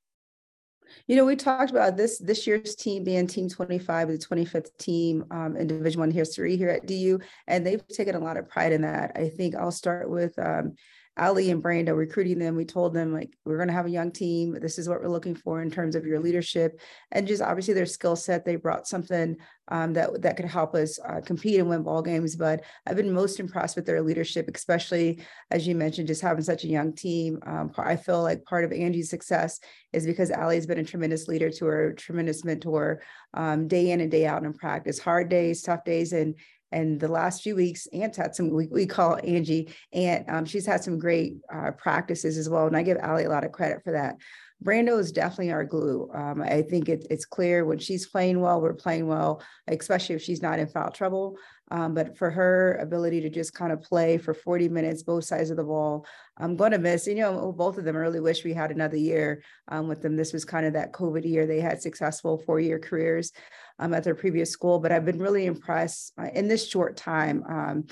You 1.07 1.15
know, 1.15 1.25
we 1.25 1.35
talked 1.35 1.71
about 1.71 1.97
this 1.97 2.17
this 2.19 2.45
year's 2.47 2.75
team 2.75 3.03
being 3.03 3.27
Team 3.27 3.49
25, 3.49 4.07
the 4.07 4.17
25th 4.17 4.77
team 4.77 5.25
um, 5.31 5.55
in 5.55 5.67
Division 5.67 5.99
One 5.99 6.11
history 6.11 6.55
here 6.55 6.69
at 6.69 6.85
DU, 6.85 7.19
and 7.47 7.65
they've 7.65 7.85
taken 7.87 8.15
a 8.15 8.19
lot 8.19 8.37
of 8.37 8.49
pride 8.49 8.71
in 8.71 8.81
that. 8.81 9.11
I 9.15 9.29
think 9.29 9.55
I'll 9.55 9.71
start 9.71 10.09
with 10.09 10.37
um, 10.39 10.75
Ali 11.19 11.51
and 11.51 11.61
Brando 11.61 11.95
recruiting 11.95 12.39
them. 12.39 12.55
We 12.55 12.65
told 12.65 12.93
them 12.93 13.13
like 13.13 13.35
we're 13.45 13.57
going 13.57 13.67
to 13.67 13.73
have 13.73 13.85
a 13.85 13.91
young 13.91 14.11
team. 14.11 14.57
This 14.59 14.79
is 14.79 14.87
what 14.87 15.01
we're 15.01 15.09
looking 15.09 15.35
for 15.35 15.61
in 15.61 15.69
terms 15.69 15.95
of 15.95 16.05
your 16.05 16.19
leadership 16.19 16.79
and 17.11 17.27
just 17.27 17.41
obviously 17.41 17.73
their 17.73 17.85
skill 17.85 18.15
set. 18.15 18.45
They 18.45 18.55
brought 18.55 18.87
something 18.87 19.37
um, 19.67 19.93
that 19.93 20.21
that 20.21 20.37
could 20.37 20.45
help 20.45 20.73
us 20.75 20.99
uh, 20.99 21.21
compete 21.21 21.59
and 21.59 21.69
win 21.69 21.83
ball 21.83 22.01
games. 22.01 22.35
But 22.35 22.63
I've 22.87 22.95
been 22.95 23.13
most 23.13 23.39
impressed 23.39 23.75
with 23.75 23.85
their 23.85 24.01
leadership, 24.01 24.49
especially 24.53 25.21
as 25.51 25.67
you 25.67 25.75
mentioned, 25.75 26.07
just 26.07 26.21
having 26.21 26.43
such 26.43 26.63
a 26.63 26.67
young 26.69 26.93
team. 26.93 27.39
Um, 27.45 27.71
I 27.77 27.95
feel 27.95 28.23
like 28.23 28.43
part 28.45 28.63
of 28.63 28.71
Angie's 28.71 29.09
success 29.09 29.59
is 29.93 30.05
because 30.05 30.31
Ali's 30.31 30.65
been 30.65 30.79
a 30.79 30.83
tremendous 30.83 31.27
leader 31.27 31.49
to 31.49 31.65
her, 31.65 31.93
tremendous 31.93 32.43
mentor, 32.43 33.01
um, 33.33 33.67
day 33.67 33.91
in 33.91 34.01
and 34.01 34.11
day 34.11 34.25
out 34.25 34.43
in 34.43 34.53
practice, 34.53 34.99
hard 34.99 35.29
days, 35.29 35.61
tough 35.61 35.83
days, 35.83 36.13
and 36.13 36.35
and 36.71 36.99
the 36.99 37.07
last 37.07 37.41
few 37.41 37.55
weeks, 37.55 37.87
Aunt's 37.93 38.17
had 38.17 38.35
some, 38.35 38.49
we, 38.51 38.67
we 38.67 38.85
call 38.85 39.19
Angie, 39.23 39.73
and 39.93 40.25
um, 40.29 40.45
she's 40.45 40.65
had 40.65 40.83
some 40.83 40.99
great 40.99 41.37
uh, 41.53 41.71
practices 41.71 42.37
as 42.37 42.49
well. 42.49 42.67
And 42.67 42.77
I 42.77 42.83
give 42.83 42.97
Ali 43.01 43.25
a 43.25 43.29
lot 43.29 43.43
of 43.43 43.51
credit 43.51 43.83
for 43.83 43.93
that. 43.93 44.15
Brando 44.63 44.99
is 44.99 45.11
definitely 45.11 45.51
our 45.51 45.63
glue. 45.63 46.09
Um, 46.13 46.41
I 46.41 46.61
think 46.63 46.89
it, 46.89 47.07
it's 47.09 47.25
clear 47.25 47.63
when 47.63 47.79
she's 47.79 48.07
playing 48.07 48.41
well, 48.41 48.59
we're 48.59 48.73
playing 48.73 49.07
well, 49.07 49.41
especially 49.67 50.15
if 50.15 50.21
she's 50.21 50.41
not 50.41 50.59
in 50.59 50.67
foul 50.67 50.91
trouble. 50.91 51.37
Um, 51.71 51.93
but 51.93 52.17
for 52.17 52.31
her 52.31 52.75
ability 52.81 53.21
to 53.21 53.29
just 53.29 53.53
kind 53.53 53.71
of 53.71 53.81
play 53.81 54.17
for 54.17 54.33
40 54.33 54.69
minutes, 54.69 55.03
both 55.03 55.25
sides 55.25 55.49
of 55.49 55.57
the 55.57 55.63
ball, 55.63 56.05
I'm 56.37 56.55
going 56.55 56.71
to 56.71 56.79
miss. 56.79 57.07
You 57.07 57.15
know, 57.15 57.51
both 57.51 57.77
of 57.77 57.83
them 57.83 57.95
I 57.95 57.99
really 57.99 58.19
wish 58.19 58.43
we 58.43 58.53
had 58.53 58.71
another 58.71 58.97
year 58.97 59.43
um, 59.67 59.87
with 59.87 60.01
them. 60.01 60.15
This 60.15 60.33
was 60.33 60.45
kind 60.45 60.65
of 60.65 60.73
that 60.73 60.93
COVID 60.93 61.25
year. 61.25 61.45
They 61.45 61.59
had 61.59 61.81
successful 61.81 62.41
four 62.45 62.59
year 62.59 62.79
careers 62.79 63.31
um, 63.79 63.93
at 63.93 64.03
their 64.03 64.15
previous 64.15 64.51
school, 64.51 64.79
but 64.79 64.91
I've 64.91 65.05
been 65.05 65.19
really 65.19 65.45
impressed 65.45 66.13
uh, 66.19 66.27
in 66.33 66.47
this 66.47 66.67
short 66.67 66.97
time, 66.97 67.43
um, 67.47 67.85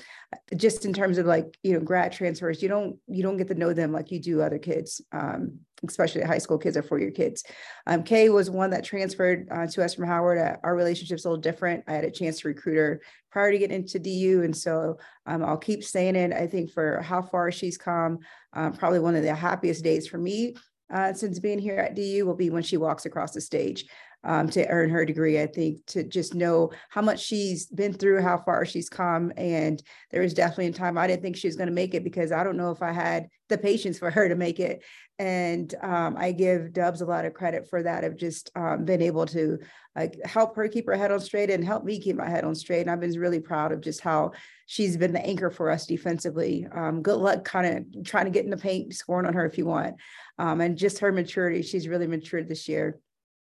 just 0.56 0.84
in 0.84 0.92
terms 0.92 1.18
of 1.18 1.26
like 1.26 1.58
you 1.62 1.72
know 1.72 1.80
grad 1.80 2.12
transfers. 2.12 2.62
You 2.62 2.68
don't 2.68 2.96
you 3.06 3.22
don't 3.22 3.36
get 3.36 3.48
to 3.48 3.54
know 3.54 3.72
them 3.72 3.92
like 3.92 4.10
you 4.10 4.20
do 4.20 4.42
other 4.42 4.58
kids, 4.58 5.00
um, 5.12 5.60
especially 5.86 6.22
high 6.22 6.38
school 6.38 6.58
kids 6.58 6.76
or 6.76 6.82
four 6.82 6.98
year 6.98 7.10
kids. 7.10 7.44
Um, 7.86 8.02
Kay 8.02 8.28
was 8.30 8.50
one 8.50 8.70
that 8.70 8.84
transferred 8.84 9.46
uh, 9.50 9.66
to 9.68 9.84
us 9.84 9.94
from 9.94 10.06
Howard. 10.06 10.38
Uh, 10.38 10.56
our 10.64 10.74
relationship's 10.74 11.24
a 11.24 11.28
little 11.28 11.40
different. 11.40 11.84
I 11.86 11.92
had 11.92 12.04
a 12.04 12.10
chance 12.10 12.40
to 12.40 12.48
recruit 12.48 12.76
her 12.76 13.00
prior 13.30 13.52
to 13.52 13.58
getting 13.58 13.76
into 13.76 13.98
DU, 13.98 14.42
and 14.42 14.56
so 14.56 14.98
um, 15.26 15.44
I'll 15.44 15.56
keep 15.58 15.84
saying 15.84 16.16
it. 16.16 16.32
I 16.32 16.46
think 16.46 16.72
for 16.72 17.00
how 17.02 17.22
far 17.22 17.52
she's 17.52 17.78
come, 17.78 18.18
um, 18.54 18.72
probably 18.72 18.98
one 19.00 19.14
of 19.14 19.22
the 19.22 19.34
happiest 19.34 19.84
days 19.84 20.08
for 20.08 20.18
me 20.18 20.56
uh, 20.92 21.12
since 21.12 21.38
being 21.38 21.58
here 21.58 21.78
at 21.78 21.94
DU 21.94 22.24
will 22.26 22.34
be 22.34 22.50
when 22.50 22.62
she 22.62 22.76
walks 22.76 23.06
across 23.06 23.32
the 23.32 23.40
stage. 23.40 23.84
um, 24.24 24.48
to 24.50 24.66
earn 24.68 24.90
her 24.90 25.04
degree. 25.04 25.40
I 25.40 25.46
think 25.46 25.84
to 25.86 26.02
just 26.02 26.34
know 26.34 26.72
how 26.90 27.02
much 27.02 27.20
she's 27.20 27.66
been 27.66 27.92
through, 27.92 28.20
how 28.20 28.38
far 28.38 28.64
she's 28.64 28.88
come. 28.88 29.32
And 29.36 29.80
there 30.10 30.22
was 30.22 30.34
definitely 30.34 30.66
a 30.66 30.72
time 30.72 30.98
I 30.98 31.06
didn't 31.06 31.22
think 31.22 31.36
she 31.36 31.46
was 31.48 31.56
going 31.56 31.68
to 31.68 31.74
make 31.74 31.94
it 31.94 32.04
because 32.04 32.32
I 32.32 32.42
don't 32.42 32.56
know 32.56 32.70
if 32.70 32.82
I 32.82 32.92
had 32.92 33.28
the 33.48 33.58
patience 33.58 33.98
for 33.98 34.10
her 34.10 34.28
to 34.28 34.34
make 34.34 34.58
it. 34.58 34.82
And 35.18 35.74
um, 35.82 36.16
I 36.16 36.30
give 36.30 36.72
Dubs 36.72 37.00
a 37.00 37.06
lot 37.06 37.24
of 37.24 37.34
credit 37.34 37.68
for 37.68 37.82
that, 37.82 38.04
of 38.04 38.16
just 38.16 38.50
um, 38.54 38.84
been 38.84 39.02
able 39.02 39.26
to 39.26 39.58
uh, 39.96 40.06
help 40.24 40.54
her 40.54 40.68
keep 40.68 40.86
her 40.86 40.94
head 40.94 41.10
on 41.10 41.18
straight 41.18 41.50
and 41.50 41.64
help 41.64 41.84
me 41.84 41.98
keep 41.98 42.16
my 42.16 42.28
head 42.28 42.44
on 42.44 42.54
straight. 42.54 42.82
And 42.82 42.90
I've 42.90 43.00
been 43.00 43.18
really 43.18 43.40
proud 43.40 43.72
of 43.72 43.80
just 43.80 44.00
how 44.00 44.32
she's 44.66 44.96
been 44.96 45.12
the 45.12 45.24
anchor 45.24 45.50
for 45.50 45.70
us 45.70 45.86
defensively. 45.86 46.68
Um, 46.72 47.02
good 47.02 47.18
luck 47.18 47.44
kind 47.44 47.88
of 47.96 48.04
trying 48.04 48.26
to 48.26 48.30
get 48.30 48.44
in 48.44 48.50
the 48.50 48.56
paint, 48.56 48.94
scoring 48.94 49.26
on 49.26 49.34
her 49.34 49.44
if 49.44 49.58
you 49.58 49.66
want. 49.66 49.96
Um, 50.38 50.60
and 50.60 50.78
just 50.78 51.00
her 51.00 51.10
maturity, 51.10 51.62
she's 51.62 51.88
really 51.88 52.06
matured 52.06 52.48
this 52.48 52.68
year 52.68 53.00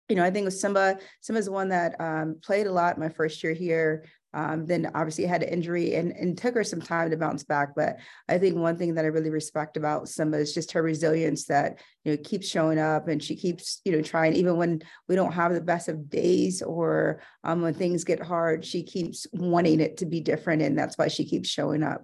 you 0.10 0.16
know, 0.16 0.24
I 0.24 0.30
think 0.30 0.46
with 0.46 0.54
Simba, 0.54 1.00
Simba's 1.22 1.46
the 1.46 1.52
one 1.52 1.70
that 1.70 2.00
um, 2.00 2.38
played 2.44 2.68
a 2.68 2.72
lot 2.72 3.00
my 3.00 3.10
first 3.10 3.44
year 3.44 3.54
here. 3.54 4.06
Um, 4.36 4.66
then 4.66 4.92
obviously 4.94 5.26
had 5.26 5.44
an 5.44 5.50
injury 5.50 5.96
and, 5.96 6.12
and 6.12 6.38
took 6.38 6.56
her 6.56 6.64
some 6.66 6.82
time 6.82 7.10
to 7.10 7.16
bounce 7.16 7.46
back. 7.46 7.70
But 7.74 8.00
I 8.28 8.38
think 8.38 8.58
one 8.58 8.78
thing 8.78 8.96
that 8.96 9.06
I 9.06 9.08
really 9.08 9.30
respect 9.30 9.78
about 9.78 10.10
Simba 10.10 10.38
is 10.38 10.54
just 10.54 10.74
her 10.74 10.84
resilience 10.84 11.46
that, 11.46 11.80
you 12.04 12.12
know, 12.12 12.18
keeps 12.22 12.46
showing 12.46 12.78
up 12.78 13.08
and 13.08 13.24
she 13.24 13.38
keeps, 13.38 13.80
you 13.86 13.94
know, 13.94 14.02
trying, 14.02 14.34
even 14.34 14.58
when 14.58 14.82
we 15.08 15.16
don't 15.16 15.32
have 15.32 15.54
the 15.54 15.62
best 15.62 15.88
of 15.88 16.10
days 16.10 16.62
or 16.62 17.22
um, 17.46 17.62
when 17.62 17.74
things 17.74 18.04
get 18.04 18.22
hard, 18.22 18.66
she 18.66 18.84
keeps 18.84 19.26
wanting 19.32 19.80
it 19.80 19.96
to 19.98 20.06
be 20.06 20.20
different. 20.20 20.62
And 20.62 20.78
that's 20.78 20.98
why 20.98 21.08
she 21.08 21.24
keeps 21.24 21.48
showing 21.48 21.82
up. 21.82 22.04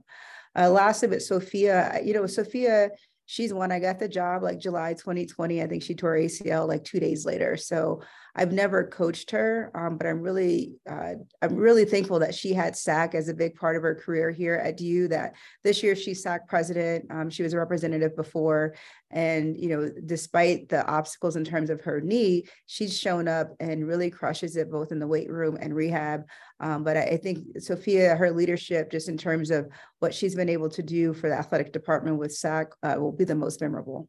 Uh, 0.57 0.69
last 0.69 1.03
of 1.03 1.11
it, 1.11 1.21
Sophia, 1.21 1.99
you 2.01 2.13
know, 2.13 2.27
Sophia, 2.27 2.91
she's 3.25 3.53
one 3.53 3.73
I 3.73 3.79
got 3.79 3.99
the 3.99 4.07
job 4.07 4.41
like 4.41 4.59
July 4.59 4.93
2020. 4.93 5.61
I 5.61 5.67
think 5.67 5.83
she 5.83 5.95
tore 5.95 6.15
ACL 6.15 6.67
like 6.67 6.85
two 6.85 6.99
days 6.99 7.25
later. 7.25 7.57
So 7.57 8.01
I've 8.35 8.51
never 8.51 8.85
coached 8.85 9.31
her, 9.31 9.71
um, 9.75 9.97
but 9.97 10.07
I'm 10.07 10.21
really 10.21 10.75
uh, 10.89 11.13
I'm 11.41 11.55
really 11.55 11.85
thankful 11.85 12.19
that 12.19 12.33
she 12.33 12.53
had 12.53 12.75
SAC 12.75 13.13
as 13.15 13.27
a 13.27 13.33
big 13.33 13.55
part 13.55 13.75
of 13.75 13.83
her 13.83 13.95
career 13.95 14.31
here 14.31 14.55
at 14.55 14.77
DU. 14.77 15.09
That 15.09 15.35
this 15.63 15.83
year 15.83 15.95
she's 15.95 16.23
SAC 16.23 16.47
president. 16.47 17.05
Um, 17.11 17.29
she 17.29 17.43
was 17.43 17.53
a 17.53 17.57
representative 17.57 18.15
before, 18.15 18.75
and 19.09 19.57
you 19.57 19.69
know, 19.69 19.91
despite 20.05 20.69
the 20.69 20.85
obstacles 20.87 21.35
in 21.35 21.43
terms 21.43 21.69
of 21.69 21.81
her 21.81 21.99
knee, 21.99 22.45
she's 22.67 22.97
shown 22.97 23.27
up 23.27 23.49
and 23.59 23.87
really 23.87 24.09
crushes 24.09 24.55
it 24.55 24.71
both 24.71 24.91
in 24.91 24.99
the 24.99 25.07
weight 25.07 25.29
room 25.29 25.57
and 25.59 25.75
rehab. 25.75 26.23
Um, 26.61 26.83
but 26.83 26.95
I, 26.95 27.01
I, 27.01 27.17
think 27.17 27.59
Sophia, 27.59 28.15
her 28.15 28.31
leadership, 28.31 28.91
just 28.91 29.09
in 29.09 29.17
terms 29.17 29.49
of 29.49 29.67
what 29.99 30.13
she's 30.13 30.35
been 30.35 30.49
able 30.49 30.69
to 30.69 30.83
do 30.83 31.11
for 31.11 31.27
the 31.27 31.35
athletic 31.35 31.73
department 31.73 32.17
with 32.17 32.33
SAC, 32.33 32.67
uh, 32.83 32.95
will 32.99 33.11
be 33.11 33.25
the 33.25 33.35
most 33.35 33.61
memorable 33.61 34.07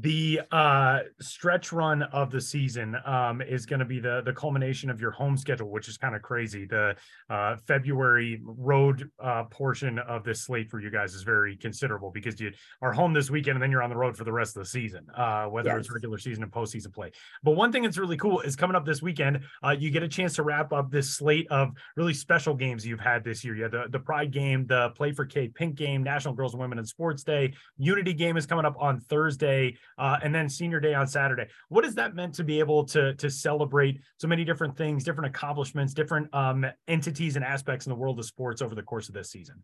the 0.00 0.40
uh 0.50 1.00
stretch 1.20 1.70
run 1.70 2.02
of 2.02 2.30
the 2.30 2.40
season 2.40 2.96
um 3.04 3.42
is 3.42 3.66
going 3.66 3.78
to 3.78 3.84
be 3.84 4.00
the 4.00 4.22
the 4.24 4.32
culmination 4.32 4.88
of 4.88 5.00
your 5.02 5.10
home 5.10 5.36
schedule 5.36 5.68
which 5.68 5.86
is 5.86 5.98
kind 5.98 6.16
of 6.16 6.22
crazy. 6.22 6.64
The 6.64 6.96
uh 7.28 7.56
february 7.66 8.40
road 8.42 9.10
uh 9.22 9.44
portion 9.44 9.98
of 9.98 10.24
this 10.24 10.44
slate 10.44 10.70
for 10.70 10.80
you 10.80 10.90
guys 10.90 11.12
is 11.12 11.24
very 11.24 11.58
considerable 11.58 12.10
because 12.10 12.40
you 12.40 12.52
are 12.80 12.90
home 12.92 13.12
this 13.12 13.30
weekend 13.30 13.56
and 13.56 13.62
then 13.62 13.70
you're 13.70 13.82
on 13.82 13.90
the 13.90 13.96
road 13.96 14.16
for 14.16 14.24
the 14.24 14.32
rest 14.32 14.56
of 14.56 14.62
the 14.62 14.68
season 14.68 15.06
uh 15.14 15.44
whether 15.44 15.68
yes. 15.68 15.80
it's 15.80 15.92
regular 15.92 16.16
season 16.16 16.42
and 16.42 16.50
postseason 16.50 16.92
play. 16.92 17.10
But 17.42 17.52
one 17.52 17.70
thing 17.70 17.82
that's 17.82 17.98
really 17.98 18.16
cool 18.16 18.40
is 18.40 18.56
coming 18.56 18.76
up 18.76 18.86
this 18.86 19.02
weekend 19.02 19.40
uh 19.62 19.76
you 19.78 19.90
get 19.90 20.02
a 20.02 20.08
chance 20.08 20.34
to 20.36 20.42
wrap 20.42 20.72
up 20.72 20.90
this 20.90 21.10
slate 21.10 21.46
of 21.50 21.70
really 21.96 22.14
special 22.14 22.54
games 22.54 22.86
you've 22.86 22.98
had 22.98 23.24
this 23.24 23.44
year. 23.44 23.54
You 23.54 23.64
had 23.64 23.72
the, 23.72 23.84
the 23.90 24.00
pride 24.00 24.30
game 24.30 24.66
the 24.66 24.88
play 24.96 25.12
for 25.12 25.26
k 25.26 25.48
pink 25.48 25.74
game 25.74 26.02
national 26.02 26.32
girls 26.32 26.54
and 26.54 26.62
women 26.62 26.78
in 26.78 26.86
sports 26.86 27.22
day. 27.24 27.52
Unity 27.76 28.14
game 28.14 28.38
is 28.38 28.46
coming 28.46 28.64
up 28.64 28.76
on 28.78 28.98
thursday 28.98 29.76
uh, 29.98 30.18
and 30.22 30.34
then 30.34 30.48
senior 30.48 30.80
day 30.80 30.94
on 30.94 31.06
Saturday. 31.06 31.46
What 31.68 31.84
has 31.84 31.94
that 31.94 32.14
meant 32.14 32.34
to 32.34 32.44
be 32.44 32.58
able 32.58 32.84
to 32.86 33.14
to 33.14 33.30
celebrate 33.30 34.00
so 34.18 34.28
many 34.28 34.44
different 34.44 34.76
things, 34.76 35.04
different 35.04 35.34
accomplishments, 35.34 35.94
different 35.94 36.32
um, 36.34 36.66
entities 36.88 37.36
and 37.36 37.44
aspects 37.44 37.86
in 37.86 37.90
the 37.90 37.96
world 37.96 38.18
of 38.18 38.24
sports 38.24 38.62
over 38.62 38.74
the 38.74 38.82
course 38.82 39.08
of 39.08 39.14
this 39.14 39.30
season? 39.30 39.62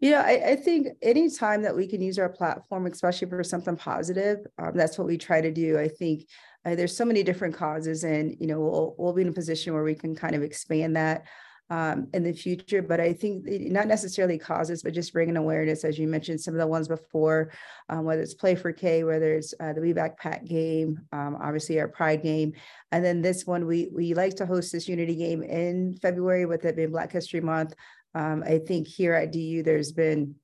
You 0.00 0.12
know, 0.12 0.20
I, 0.20 0.42
I 0.50 0.56
think 0.56 0.88
anytime 1.02 1.62
that 1.62 1.76
we 1.76 1.86
can 1.86 2.00
use 2.00 2.18
our 2.18 2.28
platform, 2.28 2.86
especially 2.86 3.28
for 3.28 3.44
something 3.44 3.76
positive, 3.76 4.38
um, 4.58 4.72
that's 4.74 4.98
what 4.98 5.06
we 5.06 5.18
try 5.18 5.40
to 5.40 5.52
do. 5.52 5.78
I 5.78 5.88
think 5.88 6.26
uh, 6.64 6.74
there's 6.74 6.96
so 6.96 7.04
many 7.04 7.22
different 7.22 7.54
causes, 7.54 8.04
and 8.04 8.34
you 8.40 8.46
know, 8.46 8.60
we'll 8.60 8.94
we'll 8.98 9.12
be 9.12 9.22
in 9.22 9.28
a 9.28 9.32
position 9.32 9.74
where 9.74 9.84
we 9.84 9.94
can 9.94 10.14
kind 10.14 10.34
of 10.34 10.42
expand 10.42 10.96
that 10.96 11.26
um, 11.70 12.08
in 12.12 12.22
the 12.22 12.32
future. 12.32 12.82
But 12.82 13.00
I 13.00 13.12
think 13.12 13.44
not 13.46 13.86
necessarily 13.86 14.38
causes, 14.38 14.82
but 14.82 14.94
just 14.94 15.12
bringing 15.12 15.36
awareness, 15.36 15.84
as 15.84 15.98
you 15.98 16.06
mentioned, 16.06 16.40
some 16.40 16.54
of 16.54 16.60
the 16.60 16.66
ones 16.66 16.88
before, 16.88 17.52
um, 17.88 18.04
whether 18.04 18.22
it's 18.22 18.34
Play 18.34 18.54
for 18.54 18.72
K, 18.72 19.04
whether 19.04 19.34
it's 19.34 19.54
uh, 19.60 19.72
the 19.72 19.80
We 19.80 19.92
Back 19.92 20.18
Pack 20.18 20.44
game, 20.44 21.00
um, 21.12 21.36
obviously 21.40 21.80
our 21.80 21.88
Pride 21.88 22.22
game, 22.22 22.52
and 22.92 23.04
then 23.04 23.22
this 23.22 23.46
one 23.46 23.66
we 23.66 23.90
we 23.92 24.14
like 24.14 24.36
to 24.36 24.46
host 24.46 24.72
this 24.72 24.88
Unity 24.88 25.16
game 25.16 25.42
in 25.42 25.96
February 26.00 26.46
with 26.46 26.64
it 26.64 26.76
being 26.76 26.90
Black 26.90 27.12
History 27.12 27.40
Month. 27.40 27.74
Um, 28.14 28.44
I 28.46 28.58
think 28.58 28.86
here 28.86 29.14
at 29.14 29.32
DU 29.32 29.62
there's 29.62 29.92
been 29.92 30.36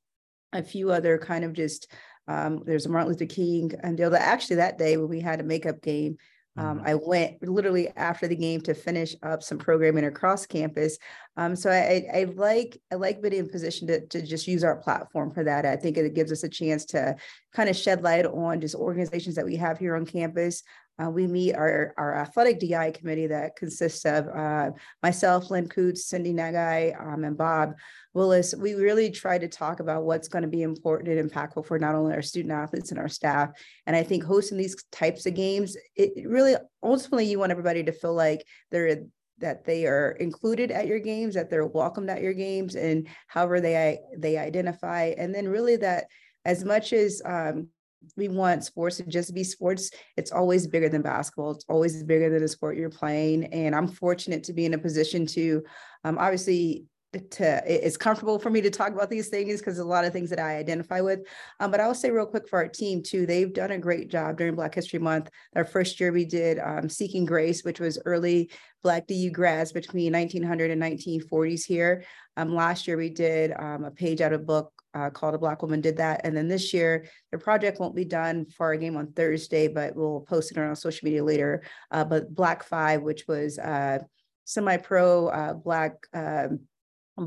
a 0.52 0.62
few 0.62 0.90
other 0.90 1.18
kind 1.18 1.44
of 1.44 1.52
just 1.52 1.92
um, 2.26 2.62
there's 2.64 2.86
Martin 2.86 3.10
Luther 3.10 3.26
King 3.26 3.72
and 3.82 3.96
deal 3.96 4.10
that 4.10 4.22
actually 4.22 4.56
that 4.56 4.78
day 4.78 4.96
when 4.96 5.08
we 5.08 5.20
had 5.20 5.40
a 5.40 5.44
makeup 5.44 5.82
game, 5.82 6.16
um, 6.60 6.78
mm-hmm. 6.78 6.86
I 6.88 6.94
went 6.94 7.42
literally 7.42 7.88
after 7.96 8.28
the 8.28 8.36
game 8.36 8.60
to 8.62 8.74
finish 8.74 9.16
up 9.22 9.42
some 9.42 9.56
programming 9.56 10.04
across 10.04 10.44
campus. 10.44 10.98
Um, 11.36 11.56
so 11.56 11.70
I, 11.70 12.04
I, 12.12 12.24
like 12.34 12.80
I 12.92 12.96
like 12.96 13.22
being 13.22 13.34
in 13.34 13.48
position 13.48 13.86
to, 13.88 14.06
to 14.08 14.20
just 14.20 14.46
use 14.46 14.62
our 14.62 14.76
platform 14.76 15.32
for 15.32 15.42
that. 15.44 15.64
I 15.64 15.76
think 15.76 15.96
it 15.96 16.14
gives 16.14 16.30
us 16.30 16.42
a 16.42 16.48
chance 16.48 16.84
to 16.86 17.16
kind 17.54 17.70
of 17.70 17.76
shed 17.76 18.02
light 18.02 18.26
on 18.26 18.60
just 18.60 18.74
organizations 18.74 19.36
that 19.36 19.46
we 19.46 19.56
have 19.56 19.78
here 19.78 19.96
on 19.96 20.04
campus. 20.04 20.62
Uh, 21.00 21.08
we 21.08 21.26
meet 21.26 21.54
our, 21.54 21.94
our 21.96 22.14
athletic 22.14 22.60
DI 22.60 22.90
committee 22.90 23.26
that 23.28 23.56
consists 23.56 24.04
of 24.04 24.28
uh, 24.28 24.70
myself, 25.02 25.50
Lynn 25.50 25.68
Coots, 25.68 26.06
Cindy 26.06 26.32
Nagai, 26.32 27.00
um, 27.00 27.24
and 27.24 27.36
Bob 27.36 27.74
Willis. 28.12 28.54
We 28.54 28.74
really 28.74 29.10
try 29.10 29.38
to 29.38 29.48
talk 29.48 29.80
about 29.80 30.04
what's 30.04 30.28
going 30.28 30.42
to 30.42 30.48
be 30.48 30.62
important 30.62 31.16
and 31.16 31.30
impactful 31.30 31.66
for 31.66 31.78
not 31.78 31.94
only 31.94 32.12
our 32.12 32.22
student 32.22 32.52
athletes 32.52 32.90
and 32.90 33.00
our 33.00 33.08
staff. 33.08 33.50
And 33.86 33.96
I 33.96 34.02
think 34.02 34.24
hosting 34.24 34.58
these 34.58 34.82
types 34.92 35.24
of 35.26 35.34
games, 35.34 35.76
it 35.96 36.28
really 36.28 36.54
ultimately 36.82 37.26
you 37.26 37.38
want 37.38 37.52
everybody 37.52 37.84
to 37.84 37.92
feel 37.92 38.14
like 38.14 38.44
they're 38.70 39.04
that 39.38 39.64
they 39.64 39.86
are 39.86 40.10
included 40.20 40.70
at 40.70 40.86
your 40.86 40.98
games, 40.98 41.34
that 41.34 41.48
they're 41.48 41.66
welcomed 41.66 42.10
at 42.10 42.20
your 42.20 42.34
games, 42.34 42.74
and 42.74 43.08
however 43.26 43.60
they 43.60 43.98
they 44.18 44.36
identify, 44.36 45.14
and 45.16 45.34
then 45.34 45.48
really 45.48 45.76
that 45.76 46.06
as 46.44 46.64
much 46.64 46.92
as 46.92 47.22
um, 47.24 47.68
we 48.16 48.28
want 48.28 48.64
sports 48.64 48.96
to 48.98 49.04
just 49.04 49.34
be 49.34 49.44
sports. 49.44 49.90
It's 50.16 50.32
always 50.32 50.66
bigger 50.66 50.88
than 50.88 51.02
basketball. 51.02 51.52
It's 51.52 51.66
always 51.68 52.02
bigger 52.02 52.30
than 52.30 52.42
the 52.42 52.48
sport 52.48 52.76
you're 52.76 52.90
playing. 52.90 53.44
And 53.46 53.74
I'm 53.74 53.88
fortunate 53.88 54.44
to 54.44 54.52
be 54.52 54.64
in 54.64 54.74
a 54.74 54.78
position 54.78 55.26
to 55.26 55.62
um, 56.04 56.18
obviously 56.18 56.86
to 57.12 57.62
it's 57.66 57.96
comfortable 57.96 58.38
for 58.38 58.50
me 58.50 58.60
to 58.60 58.70
talk 58.70 58.92
about 58.92 59.10
these 59.10 59.28
things 59.28 59.58
because 59.58 59.78
a 59.78 59.84
lot 59.84 60.04
of 60.04 60.12
things 60.12 60.30
that 60.30 60.38
I 60.38 60.56
identify 60.56 61.00
with. 61.00 61.20
Um, 61.58 61.70
but 61.70 61.80
I 61.80 61.86
will 61.86 61.94
say 61.94 62.10
real 62.10 62.26
quick 62.26 62.48
for 62.48 62.60
our 62.60 62.68
team 62.68 63.02
too, 63.02 63.26
they've 63.26 63.52
done 63.52 63.72
a 63.72 63.78
great 63.78 64.08
job 64.08 64.38
during 64.38 64.54
Black 64.54 64.74
History 64.74 64.98
Month. 64.98 65.30
Our 65.56 65.64
first 65.64 65.98
year 65.98 66.12
we 66.12 66.24
did 66.24 66.58
um, 66.60 66.88
Seeking 66.88 67.24
Grace, 67.24 67.64
which 67.64 67.80
was 67.80 67.98
early 68.04 68.50
Black 68.82 69.06
DU 69.06 69.30
grads 69.30 69.72
between 69.72 70.12
1900 70.12 70.70
and 70.70 70.80
1940s 70.80 71.64
here. 71.64 72.04
Um, 72.36 72.54
last 72.54 72.86
year 72.86 72.96
we 72.96 73.10
did 73.10 73.52
um, 73.58 73.84
a 73.84 73.90
page 73.90 74.20
out 74.20 74.32
of 74.32 74.46
book 74.46 74.72
uh, 74.94 75.10
called 75.10 75.34
a 75.34 75.38
Black 75.38 75.62
Woman 75.62 75.80
did 75.80 75.98
that. 75.98 76.22
And 76.24 76.36
then 76.36 76.48
this 76.48 76.72
year, 76.72 77.06
the 77.30 77.38
project 77.38 77.78
won't 77.78 77.94
be 77.94 78.04
done 78.04 78.46
for 78.46 78.66
our 78.66 78.76
game 78.76 78.96
on 78.96 79.12
Thursday, 79.12 79.68
but 79.68 79.94
we'll 79.94 80.20
post 80.20 80.50
it 80.50 80.58
on 80.58 80.64
our 80.64 80.74
social 80.74 81.04
media 81.04 81.22
later. 81.22 81.62
Uh, 81.90 82.04
but 82.04 82.34
Black 82.34 82.64
Five, 82.64 83.02
which 83.02 83.26
was 83.28 83.58
uh, 83.58 83.98
semi-pro 84.44 85.28
uh, 85.28 85.54
Black, 85.54 85.94
um, 86.12 86.60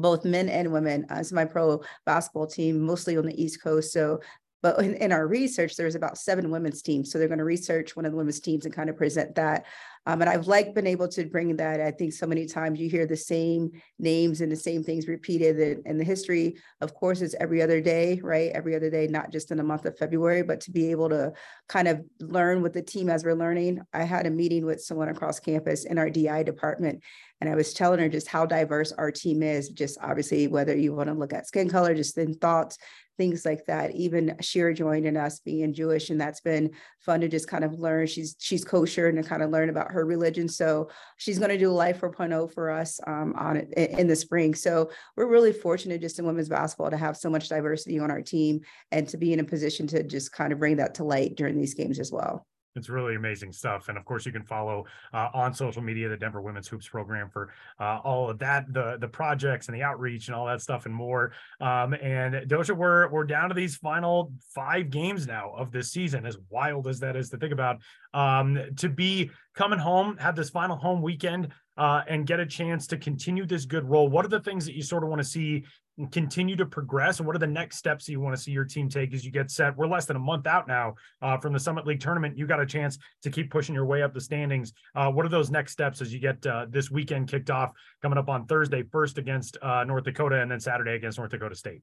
both 0.02 0.26
men 0.26 0.50
and 0.50 0.72
women, 0.72 1.06
uh, 1.10 1.24
my 1.32 1.46
pro 1.46 1.82
basketball 2.06 2.48
team, 2.48 2.82
mostly 2.82 3.18
on 3.18 3.26
the 3.26 3.42
East 3.42 3.62
Coast. 3.62 3.94
So 3.94 4.20
but 4.64 4.80
in, 4.80 4.96
in, 4.96 5.12
our 5.12 5.28
research, 5.28 5.76
there's 5.76 5.94
about 5.94 6.18
seven 6.18 6.50
women's 6.50 6.82
teams. 6.82 7.12
So 7.12 7.20
they're 7.20 7.28
going 7.28 7.38
to 7.38 7.44
research 7.44 7.98
one 7.98 8.06
of 8.06 8.14
the 8.14 8.18
women's 8.18 8.40
teams 8.40 8.64
and 8.64 8.74
kind 8.74 8.90
of 8.90 8.96
present 8.96 9.36
that. 9.36 9.66
Um, 10.06 10.22
and 10.22 10.30
I've 10.30 10.48
like 10.48 10.74
been 10.74 10.88
able 10.88 11.08
to 11.10 11.26
bring 11.26 11.56
that. 11.56 11.80
I 11.80 11.92
think 11.92 12.12
so 12.14 12.28
many 12.28 12.46
times 12.46 12.80
you 12.80 12.90
hear 12.90 13.06
the 13.06 13.16
same 13.16 13.72
names 14.00 14.42
and 14.42 14.52
the 14.52 14.56
same 14.56 14.84
things 14.84 15.08
repeated. 15.08 15.82
And 15.86 16.00
the 16.00 16.04
history, 16.04 16.58
of 16.82 16.94
course, 16.94 17.22
is 17.22 17.36
every 17.40 17.62
other 17.62 17.80
day, 17.80 18.20
right? 18.22 18.52
Every 18.54 18.76
other 18.76 18.90
day, 18.90 19.08
not 19.08 19.32
just 19.32 19.52
in 19.52 19.58
the 19.58 19.64
month 19.64 19.86
of 19.86 19.98
February, 19.98 20.44
but 20.44 20.60
to 20.62 20.72
be 20.72 20.92
able 20.92 21.10
to 21.10 21.32
kind 21.70 21.88
of 21.88 22.02
learn 22.20 22.62
with 22.62 22.74
the 22.74 22.82
team 22.82 23.10
as 23.10 23.24
we're 23.24 23.34
learning. 23.34 23.82
I 23.94 24.04
had 24.04 24.26
a 24.26 24.32
meeting 24.32 24.66
with 24.66 24.82
someone 24.82 25.10
across 25.10 25.40
campus 25.40 25.86
in 25.86 25.98
our 25.98 26.10
DI 26.10 26.44
department, 26.44 27.02
and 27.40 27.50
I 27.50 27.56
was 27.56 27.74
telling 27.74 28.00
her 28.00 28.10
just 28.10 28.28
how 28.28 28.46
diverse 28.46 28.92
our 28.92 29.12
team 29.12 29.42
is, 29.42 29.70
just 29.70 29.98
obviously 30.02 30.48
whether 30.48 30.76
you 30.76 30.94
want 30.94 31.08
to 31.08 31.14
look 31.14 31.34
at 31.34 31.48
skin 31.48 31.70
color, 31.70 31.94
just 31.94 32.18
in 32.18 32.34
thoughts, 32.36 32.78
things 33.18 33.46
like 33.46 33.66
that. 33.66 33.96
Even 33.96 34.36
Shira 34.42 34.74
in 34.74 35.18
us 35.18 35.40
being 35.40 35.74
Jewish, 35.74 36.10
and 36.10 36.20
that's 36.20 36.42
been 36.42 36.72
fun 37.00 37.22
to 37.22 37.28
just 37.28 37.48
kind 37.48 37.64
of 37.64 37.74
learn. 37.80 38.08
She's 38.08 38.36
she's 38.40 38.64
kosher 38.64 39.08
and 39.08 39.22
to 39.22 39.28
kind 39.28 39.44
of 39.44 39.50
learn 39.50 39.70
about 39.70 39.92
her 39.92 40.06
religion. 40.06 40.48
So 40.50 40.90
she's 41.18 41.40
going 41.40 41.52
to 41.52 41.58
do 41.58 41.72
Life 41.72 42.02
4.0 42.02 42.54
for 42.54 42.70
us 42.70 43.00
um, 43.08 43.34
on 43.38 43.58
it 43.58 43.72
in 43.76 44.08
the 44.08 44.16
spring. 44.16 44.56
So 44.56 44.92
we're 45.16 45.28
really 45.28 45.54
fortunate 45.54 46.02
just 46.02 46.20
in 46.20 46.26
women's 46.26 46.50
basketball 46.50 46.92
to 46.92 46.98
have 46.98 47.18
so 47.18 47.30
much 47.30 47.50
diversity 47.50 48.00
on 48.00 48.12
our 48.12 48.22
team 48.22 48.62
and 48.92 49.08
to 49.10 49.18
be 49.18 49.34
in 49.34 49.40
a 49.40 49.44
position 49.44 49.88
to 49.88 50.04
just 50.04 50.32
kind 50.32 50.54
of 50.54 50.60
bring 50.60 50.78
that 50.78 50.96
to 50.96 51.04
light 51.04 51.36
during 51.36 51.58
these 51.58 51.74
games 51.74 52.00
as 52.00 52.12
well. 52.12 52.46
It's 52.76 52.90
really 52.90 53.16
amazing 53.16 53.52
stuff. 53.52 53.90
And 53.90 53.98
of 53.98 54.06
course, 54.06 54.26
you 54.26 54.32
can 54.32 54.44
follow 54.44 54.86
uh, 55.14 55.30
on 55.34 55.54
social 55.54 55.82
media 55.82 56.10
the 56.10 56.18
Denver 56.18 56.42
Women's 56.42 56.68
Hoops 56.68 56.88
program 56.88 57.30
for 57.30 57.54
uh, 57.80 58.00
all 58.04 58.30
of 58.30 58.40
that, 58.40 58.72
the 58.74 58.98
the 59.00 59.08
projects 59.08 59.68
and 59.68 59.76
the 59.76 59.84
outreach 59.84 60.28
and 60.28 60.36
all 60.36 60.48
that 60.48 60.62
stuff 60.62 60.86
and 60.86 60.96
more. 60.96 61.34
Um, 61.62 61.94
and 61.94 62.36
Doshia, 62.50 62.76
we're 62.76 63.10
we're 63.10 63.26
down 63.26 63.50
to 63.50 63.56
these 63.56 63.76
final 63.76 64.32
five 64.56 64.90
games 64.90 65.28
now 65.28 65.54
of 65.56 65.72
this 65.72 65.92
season. 65.92 66.26
As 66.26 66.38
wild 66.50 66.88
as 66.88 67.00
that 67.02 67.16
is 67.16 67.30
to 67.30 67.38
think 67.38 67.54
about, 67.54 67.78
um, 68.14 68.60
to 68.78 68.90
be 68.90 69.30
coming 69.54 69.80
home, 69.80 70.18
have 70.18 70.36
this 70.36 70.50
final 70.50 70.76
home 70.76 71.02
weekend, 71.02 71.50
uh, 71.78 72.02
and 72.08 72.26
get 72.26 72.40
a 72.40 72.46
chance 72.46 72.88
to 72.88 72.98
continue 72.98 73.46
this 73.46 73.66
good 73.66 73.88
role. 73.90 74.08
What 74.08 74.26
are 74.26 74.30
the 74.30 74.40
things 74.40 74.66
that 74.66 74.76
you 74.76 74.84
sort 74.84 75.04
of 75.04 75.10
want 75.10 75.22
to 75.22 75.28
see 75.28 75.66
continue 76.12 76.56
to 76.56 76.66
progress? 76.66 77.20
And 77.20 77.28
what 77.28 77.36
are 77.36 77.40
the 77.40 77.48
next 77.48 77.78
steps 77.78 78.06
that 78.06 78.12
you 78.12 78.20
want 78.20 78.36
to 78.36 78.42
see 78.42 78.52
your 78.52 78.66
team 78.66 78.90
take 78.90 79.14
as 79.14 79.24
you 79.24 79.32
get 79.32 79.52
set? 79.52 79.76
We're 79.78 79.88
less 79.88 80.06
than 80.06 80.16
a 80.16 80.20
month 80.20 80.48
out 80.48 80.68
now 80.68 80.96
uh, 81.22 81.38
from 81.38 81.54
the 81.54 81.60
summit 81.60 81.86
league 81.86 82.00
tournament. 82.00 82.38
You 82.38 82.48
got 82.48 82.60
a 82.60 82.66
chance 82.66 82.98
to 83.22 83.30
keep 83.30 83.52
pushing 83.52 83.76
your 83.76 83.86
way 83.86 84.02
up 84.02 84.14
the 84.14 84.22
standings. 84.22 84.74
Uh, 84.96 85.12
what 85.12 85.26
are 85.26 85.30
those 85.30 85.52
next 85.52 85.72
steps 85.72 86.02
as 86.02 86.14
you 86.14 86.20
get 86.20 86.46
uh, 86.46 86.66
this 86.70 86.90
weekend 86.90 87.28
kicked 87.28 87.50
off 87.50 87.72
coming 88.02 88.18
up 88.18 88.30
on 88.30 88.46
thursday 88.46 88.84
first 88.84 89.18
against 89.18 89.58
uh, 89.62 89.84
north 89.84 90.04
dakota 90.04 90.42
and 90.42 90.50
then 90.50 90.60
saturday 90.60 90.96
against 90.96 91.18
north 91.18 91.32
dakota 91.32 91.56
state 91.56 91.82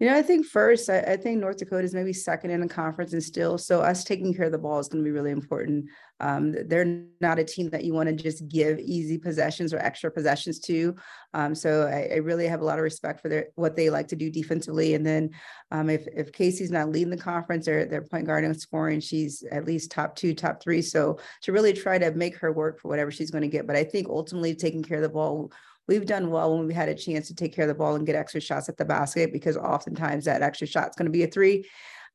you 0.00 0.08
know, 0.08 0.16
I 0.16 0.22
think 0.22 0.44
first, 0.44 0.90
I, 0.90 1.00
I, 1.00 1.16
think 1.16 1.38
North 1.38 1.58
Dakota 1.58 1.84
is 1.84 1.94
maybe 1.94 2.12
second 2.12 2.50
in 2.50 2.60
the 2.60 2.68
conference 2.68 3.12
and 3.12 3.22
still. 3.22 3.56
So 3.58 3.80
us 3.80 4.02
taking 4.02 4.34
care 4.34 4.46
of 4.46 4.52
the 4.52 4.58
ball 4.58 4.80
is 4.80 4.88
going 4.88 5.04
to 5.04 5.08
be 5.08 5.12
really 5.12 5.30
important. 5.30 5.86
Um, 6.18 6.52
they're 6.66 7.04
not 7.20 7.38
a 7.38 7.44
team 7.44 7.70
that 7.70 7.84
you 7.84 7.94
want 7.94 8.08
to 8.08 8.14
just 8.14 8.48
give 8.48 8.80
easy 8.80 9.18
possessions 9.18 9.72
or 9.72 9.78
extra 9.78 10.10
possessions 10.10 10.58
to. 10.60 10.96
Um, 11.32 11.54
so 11.54 11.86
I, 11.86 12.14
I, 12.14 12.16
really 12.18 12.48
have 12.48 12.60
a 12.60 12.64
lot 12.64 12.78
of 12.78 12.82
respect 12.82 13.20
for 13.20 13.28
their 13.28 13.46
what 13.54 13.76
they 13.76 13.88
like 13.88 14.08
to 14.08 14.16
do 14.16 14.30
defensively. 14.30 14.94
And 14.94 15.06
then 15.06 15.30
um, 15.70 15.88
if 15.88 16.06
if 16.12 16.32
Casey's 16.32 16.72
not 16.72 16.90
leading 16.90 17.10
the 17.10 17.16
conference, 17.16 17.68
or 17.68 17.84
their 17.84 18.02
point 18.02 18.26
guard 18.26 18.44
and 18.44 18.60
scoring, 18.60 18.98
she's 18.98 19.44
at 19.52 19.64
least 19.64 19.92
top 19.92 20.16
two, 20.16 20.34
top 20.34 20.60
three. 20.60 20.82
So 20.82 21.18
to 21.42 21.52
really 21.52 21.72
try 21.72 21.98
to 21.98 22.10
make 22.12 22.36
her 22.38 22.52
work 22.52 22.80
for 22.80 22.88
whatever 22.88 23.12
she's 23.12 23.30
going 23.30 23.42
to 23.42 23.48
get. 23.48 23.66
But 23.66 23.76
I 23.76 23.84
think 23.84 24.08
ultimately 24.08 24.56
taking 24.56 24.82
care 24.82 24.98
of 24.98 25.02
the 25.02 25.08
ball 25.08 25.52
we've 25.88 26.06
done 26.06 26.30
well 26.30 26.56
when 26.56 26.66
we 26.66 26.74
had 26.74 26.88
a 26.88 26.94
chance 26.94 27.28
to 27.28 27.34
take 27.34 27.54
care 27.54 27.64
of 27.64 27.68
the 27.68 27.74
ball 27.74 27.94
and 27.94 28.06
get 28.06 28.16
extra 28.16 28.40
shots 28.40 28.68
at 28.68 28.76
the 28.76 28.84
basket 28.84 29.32
because 29.32 29.56
oftentimes 29.56 30.24
that 30.24 30.42
extra 30.42 30.66
shot 30.66 30.88
is 30.88 30.96
going 30.96 31.06
to 31.06 31.12
be 31.12 31.24
a 31.24 31.26
three. 31.26 31.64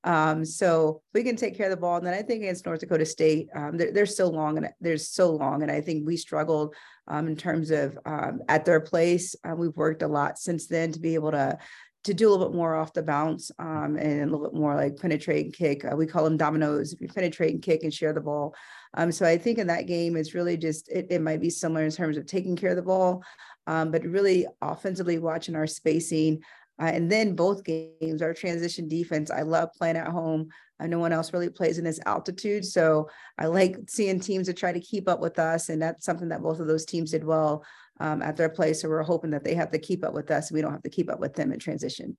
Um, 0.03 0.45
so 0.45 1.01
we 1.13 1.23
can 1.23 1.35
take 1.35 1.57
care 1.57 1.65
of 1.65 1.71
the 1.71 1.81
ball. 1.81 1.97
And 1.97 2.07
then 2.07 2.13
I 2.13 2.21
think 2.21 2.41
against 2.41 2.65
North 2.65 2.79
Dakota 2.79 3.05
State, 3.05 3.49
um, 3.53 3.77
they're, 3.77 3.91
they're 3.91 4.05
so 4.05 4.29
long 4.29 4.57
and 4.57 4.69
there's 4.79 5.09
so 5.09 5.31
long. 5.31 5.61
And 5.61 5.71
I 5.71 5.81
think 5.81 6.07
we 6.07 6.15
struggled 6.15 6.73
um, 7.07 7.27
in 7.27 7.35
terms 7.35 7.69
of 7.69 7.97
um, 8.05 8.41
at 8.47 8.65
their 8.65 8.79
place. 8.79 9.35
Uh, 9.43 9.55
we've 9.55 9.75
worked 9.75 10.01
a 10.01 10.07
lot 10.07 10.39
since 10.39 10.67
then 10.67 10.91
to 10.93 10.99
be 10.99 11.15
able 11.15 11.31
to 11.31 11.57
to 12.05 12.13
do 12.13 12.29
a 12.29 12.31
little 12.31 12.47
bit 12.47 12.55
more 12.55 12.75
off 12.75 12.93
the 12.93 13.03
bounce 13.03 13.51
um, 13.59 13.97
and 13.97 14.21
a 14.21 14.25
little 14.25 14.49
bit 14.49 14.57
more 14.57 14.73
like 14.73 14.95
penetrate 14.95 15.45
and 15.45 15.53
kick. 15.53 15.83
Uh, 15.83 15.95
we 15.95 16.05
call 16.05 16.23
them 16.23 16.37
dominoes. 16.37 16.93
If 16.93 17.01
you 17.01 17.09
penetrate 17.09 17.53
and 17.53 17.61
kick 17.61 17.83
and 17.83 17.93
share 17.93 18.13
the 18.13 18.21
ball. 18.21 18.55
Um, 18.93 19.11
so 19.11 19.25
I 19.25 19.37
think 19.37 19.57
in 19.57 19.67
that 19.67 19.85
game, 19.85 20.15
it's 20.15 20.33
really 20.33 20.55
just 20.55 20.89
it, 20.89 21.07
it 21.09 21.21
might 21.21 21.41
be 21.41 21.49
similar 21.49 21.83
in 21.83 21.91
terms 21.91 22.17
of 22.17 22.25
taking 22.25 22.55
care 22.55 22.71
of 22.71 22.77
the 22.77 22.81
ball, 22.81 23.23
um, 23.67 23.91
but 23.91 24.03
really 24.03 24.45
offensively 24.61 25.19
watching 25.19 25.55
our 25.55 25.67
spacing. 25.67 26.41
Uh, 26.81 26.85
and 26.85 27.11
then 27.11 27.35
both 27.35 27.63
games, 27.63 28.21
our 28.21 28.33
transition 28.33 28.87
defense, 28.87 29.29
I 29.29 29.41
love 29.41 29.69
playing 29.77 29.97
at 29.97 30.07
home. 30.07 30.47
Uh, 30.79 30.87
no 30.87 30.97
one 30.97 31.11
else 31.11 31.33
really 31.33 31.49
plays 31.49 31.77
in 31.77 31.83
this 31.83 31.99
altitude. 32.05 32.65
So 32.65 33.09
I 33.37 33.47
like 33.47 33.77
seeing 33.87 34.19
teams 34.19 34.47
that 34.47 34.55
try 34.55 34.71
to 34.71 34.79
keep 34.79 35.09
up 35.09 35.19
with 35.19 35.39
us. 35.39 35.67
And 35.69 35.81
that's 35.81 36.05
something 36.05 36.29
that 36.29 36.41
both 36.41 36.59
of 36.59 36.67
those 36.67 36.85
teams 36.85 37.11
did 37.11 37.25
well 37.25 37.65
um, 37.99 38.21
at 38.21 38.37
their 38.37 38.47
place. 38.47 38.81
So 38.81 38.87
we're 38.87 39.03
hoping 39.03 39.31
that 39.31 39.43
they 39.43 39.55
have 39.55 39.71
to 39.71 39.79
keep 39.79 40.05
up 40.05 40.13
with 40.13 40.31
us. 40.31 40.51
We 40.51 40.61
don't 40.61 40.71
have 40.71 40.83
to 40.83 40.89
keep 40.89 41.11
up 41.11 41.19
with 41.19 41.33
them 41.33 41.51
in 41.51 41.59
transition. 41.59 42.17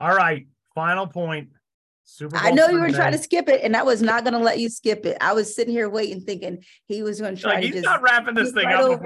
All 0.00 0.14
right. 0.14 0.48
Final 0.74 1.06
point. 1.06 1.50
Super 2.08 2.36
I 2.36 2.52
know 2.52 2.68
you 2.68 2.78
were 2.78 2.92
trying 2.92 3.12
to 3.12 3.18
skip 3.18 3.48
it, 3.48 3.62
and 3.64 3.76
I 3.76 3.82
was 3.82 4.00
not 4.00 4.22
going 4.22 4.34
to 4.34 4.38
let 4.38 4.60
you 4.60 4.68
skip 4.68 5.04
it. 5.06 5.16
I 5.20 5.32
was 5.32 5.56
sitting 5.56 5.74
here 5.74 5.88
waiting, 5.88 6.20
thinking 6.20 6.62
he 6.86 7.02
was 7.02 7.20
going 7.20 7.34
to 7.34 7.42
try 7.42 7.54
like, 7.54 7.60
to 7.62 7.66
he's 7.66 7.74
just 7.74 7.84
not 7.84 8.00
wrapping 8.00 8.36
this 8.36 8.52
thing 8.52 8.66
right 8.66 8.76
up. 8.76 9.00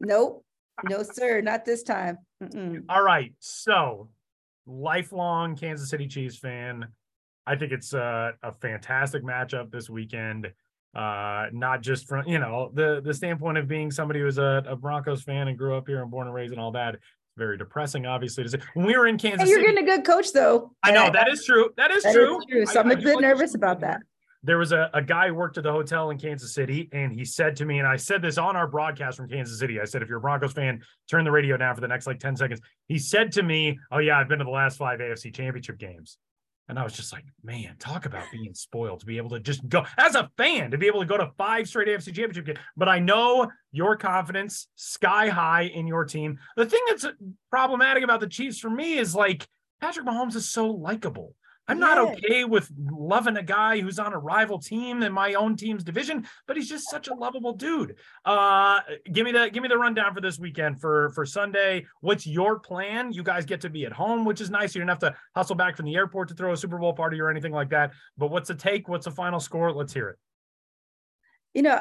Nope. 0.00 0.44
No, 0.88 1.02
sir. 1.02 1.40
Not 1.40 1.64
this 1.64 1.82
time. 1.82 2.18
Mm-mm. 2.42 2.84
All 2.88 3.02
right. 3.02 3.32
So, 3.40 4.08
lifelong 4.66 5.56
Kansas 5.56 5.90
City 5.90 6.06
Chiefs 6.06 6.38
fan. 6.38 6.86
I 7.46 7.56
think 7.56 7.72
it's 7.72 7.94
a, 7.94 8.34
a 8.42 8.52
fantastic 8.52 9.24
matchup 9.24 9.70
this 9.70 9.88
weekend. 9.90 10.52
Uh, 10.94 11.46
not 11.52 11.82
just 11.82 12.08
from 12.08 12.26
you 12.26 12.38
know 12.38 12.70
the 12.74 13.00
the 13.04 13.12
standpoint 13.12 13.58
of 13.58 13.68
being 13.68 13.90
somebody 13.90 14.20
who's 14.20 14.38
a, 14.38 14.62
a 14.66 14.74
Broncos 14.74 15.22
fan 15.22 15.48
and 15.48 15.58
grew 15.58 15.76
up 15.76 15.86
here 15.86 16.02
and 16.02 16.10
born 16.10 16.26
and 16.26 16.34
raised 16.34 16.52
and 16.52 16.60
all 16.60 16.72
that. 16.72 16.94
It's 16.94 17.04
very 17.36 17.58
depressing, 17.58 18.06
obviously, 18.06 18.44
to 18.44 18.50
say. 18.50 18.58
When 18.74 18.86
we 18.86 18.96
were 18.96 19.06
in 19.06 19.18
Kansas, 19.18 19.42
hey, 19.42 19.50
you're 19.50 19.60
City, 19.60 19.74
getting 19.74 19.88
a 19.88 19.96
good 19.96 20.06
coach, 20.06 20.32
though. 20.32 20.72
I 20.82 20.92
know 20.92 21.10
that 21.12 21.28
is 21.28 21.44
true. 21.44 21.70
That 21.76 21.90
is 21.90 22.02
that 22.04 22.14
true. 22.14 22.38
Is 22.38 22.44
true. 22.50 22.66
So 22.66 22.80
I, 22.80 22.82
I'm 22.82 22.90
a 22.90 22.96
bit 22.96 23.20
nervous 23.20 23.54
about 23.54 23.80
that 23.80 24.00
there 24.42 24.58
was 24.58 24.72
a, 24.72 24.90
a 24.94 25.02
guy 25.02 25.28
who 25.28 25.34
worked 25.34 25.58
at 25.58 25.64
the 25.64 25.72
hotel 25.72 26.10
in 26.10 26.18
Kansas 26.18 26.54
City, 26.54 26.88
and 26.92 27.12
he 27.12 27.24
said 27.24 27.56
to 27.56 27.64
me, 27.64 27.78
and 27.78 27.88
I 27.88 27.96
said 27.96 28.22
this 28.22 28.38
on 28.38 28.56
our 28.56 28.68
broadcast 28.68 29.16
from 29.16 29.28
Kansas 29.28 29.58
City. 29.58 29.80
I 29.80 29.84
said, 29.84 30.02
if 30.02 30.08
you're 30.08 30.18
a 30.18 30.20
Broncos 30.20 30.52
fan, 30.52 30.80
turn 31.10 31.24
the 31.24 31.30
radio 31.30 31.56
down 31.56 31.74
for 31.74 31.80
the 31.80 31.88
next 31.88 32.06
like 32.06 32.20
10 32.20 32.36
seconds. 32.36 32.60
He 32.86 32.98
said 32.98 33.32
to 33.32 33.42
me, 33.42 33.78
Oh, 33.90 33.98
yeah, 33.98 34.18
I've 34.18 34.28
been 34.28 34.38
to 34.38 34.44
the 34.44 34.50
last 34.50 34.76
five 34.78 35.00
AFC 35.00 35.34
championship 35.34 35.78
games. 35.78 36.18
And 36.68 36.78
I 36.78 36.84
was 36.84 36.92
just 36.92 37.14
like, 37.14 37.24
man, 37.42 37.76
talk 37.78 38.04
about 38.04 38.24
being 38.30 38.52
spoiled 38.54 39.00
to 39.00 39.06
be 39.06 39.16
able 39.16 39.30
to 39.30 39.40
just 39.40 39.66
go 39.68 39.86
as 39.96 40.14
a 40.14 40.30
fan 40.36 40.70
to 40.70 40.78
be 40.78 40.86
able 40.86 41.00
to 41.00 41.06
go 41.06 41.16
to 41.16 41.30
five 41.38 41.66
straight 41.66 41.88
AFC 41.88 42.06
championship 42.06 42.44
games. 42.44 42.58
But 42.76 42.90
I 42.90 42.98
know 42.98 43.50
your 43.72 43.96
confidence 43.96 44.68
sky 44.76 45.28
high 45.28 45.62
in 45.62 45.86
your 45.86 46.04
team. 46.04 46.38
The 46.56 46.66
thing 46.66 46.80
that's 46.88 47.06
problematic 47.50 48.04
about 48.04 48.20
the 48.20 48.26
Chiefs 48.26 48.58
for 48.58 48.68
me 48.68 48.98
is 48.98 49.14
like 49.14 49.48
Patrick 49.80 50.06
Mahomes 50.06 50.36
is 50.36 50.46
so 50.46 50.68
likable. 50.68 51.34
I'm 51.68 51.78
not 51.78 51.98
okay 51.98 52.44
with 52.44 52.70
loving 52.78 53.36
a 53.36 53.42
guy 53.42 53.80
who's 53.80 53.98
on 53.98 54.14
a 54.14 54.18
rival 54.18 54.58
team 54.58 55.02
in 55.02 55.12
my 55.12 55.34
own 55.34 55.54
team's 55.54 55.84
division, 55.84 56.26
but 56.46 56.56
he's 56.56 56.68
just 56.68 56.88
such 56.88 57.08
a 57.08 57.14
lovable 57.14 57.52
dude. 57.52 57.96
Uh, 58.24 58.80
give 59.12 59.24
me 59.24 59.32
the 59.32 59.50
give 59.52 59.62
me 59.62 59.68
the 59.68 59.76
rundown 59.76 60.14
for 60.14 60.20
this 60.20 60.38
weekend 60.38 60.80
for 60.80 61.10
for 61.10 61.26
Sunday. 61.26 61.86
What's 62.00 62.26
your 62.26 62.58
plan? 62.58 63.12
You 63.12 63.22
guys 63.22 63.44
get 63.44 63.60
to 63.62 63.70
be 63.70 63.84
at 63.84 63.92
home, 63.92 64.24
which 64.24 64.40
is 64.40 64.50
nice. 64.50 64.74
You 64.74 64.80
don't 64.80 64.88
have 64.88 64.98
to 65.00 65.14
hustle 65.34 65.56
back 65.56 65.76
from 65.76 65.84
the 65.86 65.94
airport 65.96 66.28
to 66.28 66.34
throw 66.34 66.52
a 66.52 66.56
Super 66.56 66.78
Bowl 66.78 66.94
party 66.94 67.20
or 67.20 67.30
anything 67.30 67.52
like 67.52 67.68
that. 67.70 67.92
But 68.16 68.30
what's 68.30 68.48
the 68.48 68.54
take? 68.54 68.88
What's 68.88 69.04
the 69.04 69.10
final 69.10 69.40
score? 69.40 69.72
Let's 69.72 69.92
hear 69.92 70.08
it 70.08 70.16
you 71.54 71.62
know, 71.62 71.80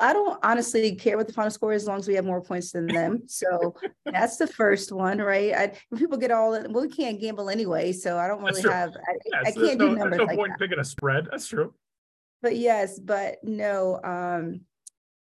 I 0.00 0.12
don't 0.12 0.38
honestly 0.42 0.96
care 0.96 1.16
what 1.16 1.26
the 1.26 1.32
final 1.32 1.50
score 1.50 1.72
is 1.72 1.82
as 1.82 1.88
long 1.88 1.98
as 1.98 2.08
we 2.08 2.14
have 2.14 2.24
more 2.24 2.40
points 2.40 2.72
than 2.72 2.86
them. 2.86 3.22
So 3.28 3.74
that's 4.04 4.36
the 4.36 4.46
first 4.46 4.92
one, 4.92 5.18
right? 5.18 5.52
I, 5.54 5.72
when 5.88 5.98
people 5.98 6.18
get 6.18 6.30
all, 6.30 6.50
well, 6.50 6.82
we 6.82 6.88
can't 6.88 7.20
gamble 7.20 7.50
anyway, 7.50 7.92
so 7.92 8.18
I 8.18 8.26
don't 8.26 8.42
really 8.42 8.62
have. 8.62 8.90
I, 8.90 9.14
yes, 9.24 9.42
I 9.46 9.52
can't 9.52 9.78
do 9.78 9.88
no, 9.88 9.94
numbers. 9.94 10.18
no 10.18 10.24
like 10.24 10.36
point 10.36 10.52
that. 10.52 10.58
picking 10.58 10.78
a 10.78 10.84
spread. 10.84 11.28
That's 11.30 11.46
true. 11.46 11.74
But 12.40 12.56
yes, 12.56 12.98
but 12.98 13.36
no. 13.42 14.00
Um, 14.02 14.62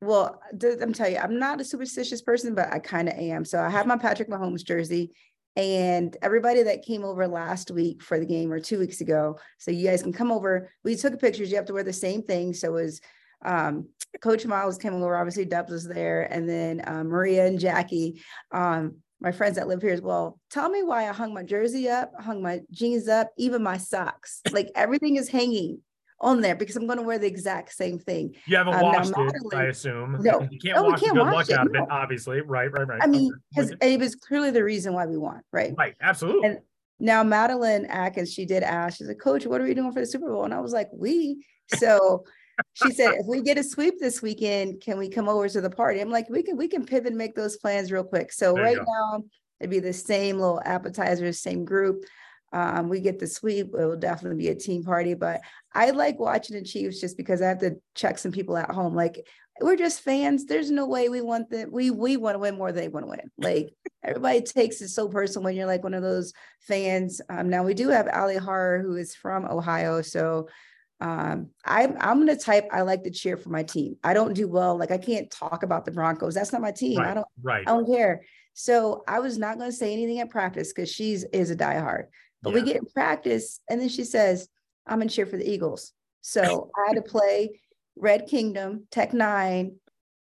well, 0.01 0.41
I'm 0.51 0.93
telling 0.93 1.13
you, 1.13 1.19
I'm 1.19 1.38
not 1.38 1.62
a 1.62 1.63
superstitious 1.63 2.21
person, 2.21 2.56
but 2.56 2.71
I 2.73 2.80
kind 2.80 3.08
of 3.08 3.15
am. 3.15 3.45
So 3.45 3.62
I 3.62 3.69
have 3.69 3.86
my 3.86 3.97
Patrick 3.97 4.30
Mahomes 4.30 4.65
jersey. 4.65 5.12
And 5.58 6.15
everybody 6.21 6.63
that 6.63 6.86
came 6.86 7.04
over 7.04 7.27
last 7.27 7.71
week 7.71 8.01
for 8.01 8.17
the 8.19 8.25
game 8.25 8.51
or 8.54 8.60
two 8.60 8.80
weeks 8.80 9.01
ago, 9.01 9.38
so 9.58 9.69
you 9.69 9.86
guys 9.86 10.01
can 10.01 10.13
come 10.13 10.32
over. 10.32 10.71
We 10.84 10.95
took 10.95 11.19
pictures. 11.19 11.51
You 11.51 11.58
have 11.58 11.65
to 11.65 11.73
wear 11.73 11.84
the 11.84 11.91
same 11.91 12.23
thing. 12.23 12.54
So 12.54 12.69
it 12.69 12.84
was 12.84 13.01
um, 13.43 13.88
Coach 14.21 14.45
Miles 14.45 14.77
came 14.77 14.93
over, 14.93 15.15
obviously 15.15 15.45
Dubs 15.45 15.71
was 15.71 15.88
there, 15.88 16.23
and 16.32 16.47
then 16.47 16.82
uh, 16.86 17.04
Maria 17.04 17.45
and 17.45 17.60
Jackie, 17.60 18.21
um, 18.51 18.97
my 19.19 19.32
friends 19.32 19.56
that 19.56 19.67
live 19.67 19.82
here 19.82 19.93
as 19.93 20.01
well. 20.01 20.39
Tell 20.49 20.69
me 20.69 20.84
why 20.84 21.08
I 21.08 21.13
hung 21.13 21.34
my 21.34 21.43
jersey 21.43 21.89
up, 21.89 22.12
hung 22.19 22.41
my 22.41 22.62
jeans 22.71 23.08
up, 23.08 23.32
even 23.38 23.63
my 23.63 23.77
socks. 23.77 24.41
Like 24.51 24.69
everything 24.75 25.15
is 25.15 25.30
hanging 25.30 25.80
on 26.19 26.41
there 26.41 26.56
because 26.56 26.75
I'm 26.75 26.86
going 26.86 26.97
to 26.97 27.04
wear 27.04 27.19
the 27.19 27.27
exact 27.27 27.73
same 27.73 27.99
thing. 27.99 28.36
You 28.45 28.58
haven't 28.58 28.75
um, 28.75 28.82
washed 28.82 29.13
it, 29.15 29.56
I 29.56 29.65
assume. 29.65 30.17
No, 30.21 30.47
you 30.49 30.60
can't 30.60 30.77
oh, 30.77 30.84
wash 30.84 30.99
can't 31.01 31.15
the 31.15 31.23
good 31.23 31.34
luck 31.34 31.49
it, 31.49 31.56
out 31.56 31.67
of 31.67 31.73
no. 31.73 31.84
it, 31.84 31.88
obviously. 31.89 32.41
Right, 32.41 32.71
right, 32.71 32.88
right. 32.88 33.01
I 33.01 33.08
mean, 33.08 33.32
because 33.49 33.71
okay. 33.71 33.93
it 33.93 33.99
was 33.99 34.15
clearly 34.15 34.51
the 34.51 34.63
reason 34.63 34.93
why 34.93 35.06
we 35.06 35.17
won, 35.17 35.41
right? 35.51 35.73
Right, 35.77 35.95
absolutely. 36.01 36.47
And 36.47 36.60
now 36.99 37.23
Madeline 37.23 37.86
Atkins, 37.86 38.34
she 38.34 38.45
did 38.45 38.63
ask, 38.63 38.97
she's 38.97 39.08
like, 39.08 39.19
Coach, 39.19 39.45
what 39.45 39.62
are 39.62 39.63
we 39.63 39.73
doing 39.73 39.91
for 39.91 39.99
the 39.99 40.06
Super 40.06 40.32
Bowl? 40.32 40.45
And 40.45 40.54
I 40.54 40.60
was 40.60 40.73
like, 40.73 40.89
we. 40.93 41.43
So 41.77 42.25
she 42.74 42.91
said, 42.91 43.13
if 43.15 43.26
we 43.26 43.41
get 43.41 43.58
a 43.58 43.63
sweep 43.63 44.00
this 44.00 44.21
weekend, 44.21 44.82
can 44.82 44.97
we 44.97 45.10
come 45.10 45.30
over 45.30 45.47
to 45.50 45.62
the 45.62 45.69
party? 45.69 46.00
I'm 46.00 46.10
like, 46.10 46.30
we 46.30 46.43
can 46.43 46.58
we 46.58 46.67
can 46.67 46.86
pivot 46.86 47.08
and 47.08 47.17
make 47.17 47.36
those 47.36 47.58
plans 47.58 47.91
real 47.91 48.04
quick. 48.04 48.32
So 48.32 48.54
there 48.54 48.63
right 48.63 48.78
now 48.78 49.24
it'd 49.60 49.69
be 49.69 49.80
the 49.80 49.93
same 49.93 50.39
little 50.39 50.62
appetizers, 50.63 51.39
same 51.39 51.65
group. 51.65 52.06
Um, 52.54 52.89
we 52.89 53.00
get 53.00 53.19
the 53.19 53.28
sweep, 53.28 53.67
it 53.67 53.86
will 53.86 53.95
definitely 53.95 54.38
be 54.38 54.50
a 54.50 54.56
team 54.56 54.84
party. 54.84 55.13
But 55.13 55.41
I 55.74 55.91
like 55.91 56.19
watching 56.19 56.58
the 56.58 56.63
Chiefs 56.63 57.00
just 57.00 57.15
because 57.15 57.41
I 57.41 57.47
have 57.47 57.60
to 57.60 57.78
check 57.95 58.17
some 58.17 58.32
people 58.32 58.58
at 58.58 58.71
home. 58.71 58.93
Like 58.93 59.26
we're 59.62 59.78
just 59.78 60.02
fans. 60.02 60.45
There's 60.45 60.71
no 60.71 60.88
way 60.88 61.10
we 61.10 61.21
want 61.21 61.50
that. 61.52 61.71
We 61.71 61.91
we 61.91 62.17
want 62.17 62.36
to 62.36 62.39
win 62.39 62.58
more 62.58 62.71
than 62.71 62.84
they 62.84 62.89
want 62.89 63.06
to 63.06 63.10
win. 63.10 63.32
Like 63.38 63.69
everybody 64.04 64.41
takes 64.41 64.82
it 64.82 64.89
so 64.89 65.08
personal 65.08 65.43
when 65.43 65.56
you're 65.56 65.67
like 65.67 65.84
one 65.84 65.93
of 65.93 66.02
those 66.04 66.34
fans. 66.60 67.21
Um, 67.30 67.50
now 67.50 67.63
we 67.63 67.74
do 67.74 67.89
have 67.89 68.10
Ali 68.12 68.38
Har, 68.38 68.80
who 68.80 68.95
is 68.95 69.15
from 69.15 69.45
Ohio, 69.45 70.02
so 70.02 70.47
um, 71.02 71.50
I'm 71.66 71.98
I'm 72.00 72.20
gonna 72.20 72.38
type 72.38 72.68
I 72.72 72.82
like 72.82 73.04
to 73.04 73.12
cheer 73.12 73.36
for 73.36 73.50
my 73.50 73.64
team. 73.64 73.98
I 74.04 74.14
don't 74.14 74.34
do 74.34 74.48
well, 74.48 74.78
like 74.78 74.92
I 74.92 75.00
can't 75.00 75.30
talk 75.32 75.64
about 75.64 75.84
the 75.84 75.92
Broncos. 75.92 76.36
That's 76.36 76.54
not 76.54 76.62
my 76.62 76.72
team. 76.72 77.00
Right, 77.00 77.10
I 77.10 77.14
don't 77.16 77.28
right. 77.42 77.64
I 77.68 77.72
don't 77.72 77.88
care. 77.88 78.24
So 78.54 79.04
I 79.08 79.20
was 79.20 79.38
not 79.40 79.58
gonna 79.58 79.72
say 79.72 79.92
anything 79.92 80.20
at 80.20 80.30
practice 80.30 80.72
because 80.72 80.92
she's 80.92 81.24
is 81.26 81.50
a 81.50 81.56
diehard. 81.56 82.06
But 82.44 82.52
yeah. 82.52 82.56
we 82.56 82.62
get 82.62 82.76
in 82.78 82.86
practice, 82.86 83.60
and 83.68 83.82
then 83.82 83.90
she 83.90 84.04
says, 84.04 84.48
I'm 84.86 85.00
gonna 85.00 85.10
cheer 85.10 85.26
for 85.26 85.38
the 85.38 85.50
Eagles. 85.50 85.92
So 86.22 86.70
I 86.78 86.90
had 86.90 86.96
to 86.96 87.02
play 87.02 87.60
Red 87.96 88.28
Kingdom, 88.28 88.88
Tech 88.92 89.12
N9ne 89.12 89.74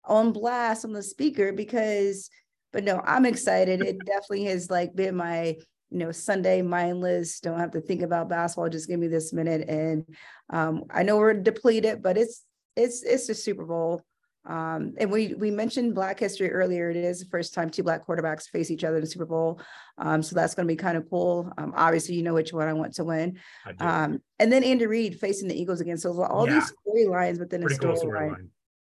on 0.04 0.32
blast 0.32 0.86
on 0.86 0.94
the 0.94 1.04
speaker 1.04 1.54
because, 1.54 2.30
but 2.74 2.84
no, 2.84 3.02
I'm 3.06 3.26
excited. 3.26 3.82
It 3.82 3.98
definitely 4.06 4.46
has 4.46 4.70
like 4.70 4.96
been 4.96 5.16
my, 5.16 5.58
you 5.90 6.00
know, 6.00 6.12
Sunday 6.12 6.62
mindless. 6.62 7.40
Don't 7.40 7.60
have 7.60 7.72
to 7.72 7.82
think 7.82 8.02
about 8.02 8.30
basketball. 8.30 8.70
Just 8.70 8.88
give 8.88 9.00
me 9.00 9.08
this 9.08 9.34
minute. 9.34 9.68
And 9.70 10.06
um, 10.50 10.84
I 10.90 11.04
know 11.04 11.18
we're 11.18 11.34
depleted, 11.34 12.02
but 12.02 12.18
it's 12.18 12.44
it's 12.76 13.04
it's 13.04 13.30
a 13.30 13.36
Super 13.36 13.66
Bowl. 13.66 14.04
Um, 14.46 14.94
and 14.98 15.12
we 15.12 15.34
we 15.34 15.52
mentioned 15.52 15.96
Black 15.96 16.20
History 16.20 16.52
earlier. 16.52 16.90
It 16.90 16.98
is 16.98 17.20
the 17.20 17.26
first 17.26 17.54
time 17.54 17.70
two 17.70 17.84
Black 17.84 18.08
quarterbacks 18.08 18.48
face 18.50 18.72
each 18.72 18.84
other 18.84 18.96
in 18.96 19.02
the 19.02 19.08
Super 19.08 19.26
Bowl, 19.26 19.60
um, 19.98 20.24
so 20.24 20.36
that's 20.36 20.56
going 20.56 20.68
to 20.68 20.72
be 20.72 20.78
kind 20.78 20.98
of 20.98 21.10
cool. 21.10 21.52
Um, 21.58 21.74
obviously, 21.76 22.16
you 22.16 22.24
know 22.24 22.34
which 22.34 22.54
one 22.54 22.68
I 22.68 22.74
want 22.74 22.94
to 22.96 23.04
win. 23.04 23.40
Um, 23.80 24.22
and 24.40 24.52
then 24.52 24.64
Andy 24.64 24.86
Reid 24.86 25.20
facing 25.20 25.50
the 25.50 25.60
Eagles 25.60 25.82
again. 25.82 25.98
So 25.98 26.24
all 26.24 26.48
yeah. 26.48 26.56
these 26.56 26.74
storylines 26.88 27.40
within 27.40 27.62
Pretty 27.62 27.76
a 27.76 27.80
storyline. 27.80 27.88
Cool 27.88 27.98
story 27.98 28.36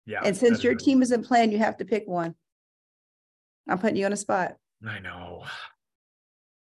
yeah. 0.07 0.21
And 0.25 0.37
since 0.37 0.63
your 0.63 0.75
team 0.75 1.03
isn't 1.03 1.27
playing, 1.27 1.53
you 1.53 1.59
have 1.59 1.77
to 1.79 1.85
pick 1.85 2.05
one. 2.07 2.35
I'm 3.69 3.79
putting 3.79 3.97
you 3.97 4.07
on 4.07 4.13
a 4.13 4.17
spot. 4.17 4.55
I 4.87 5.01
know. 5.01 5.45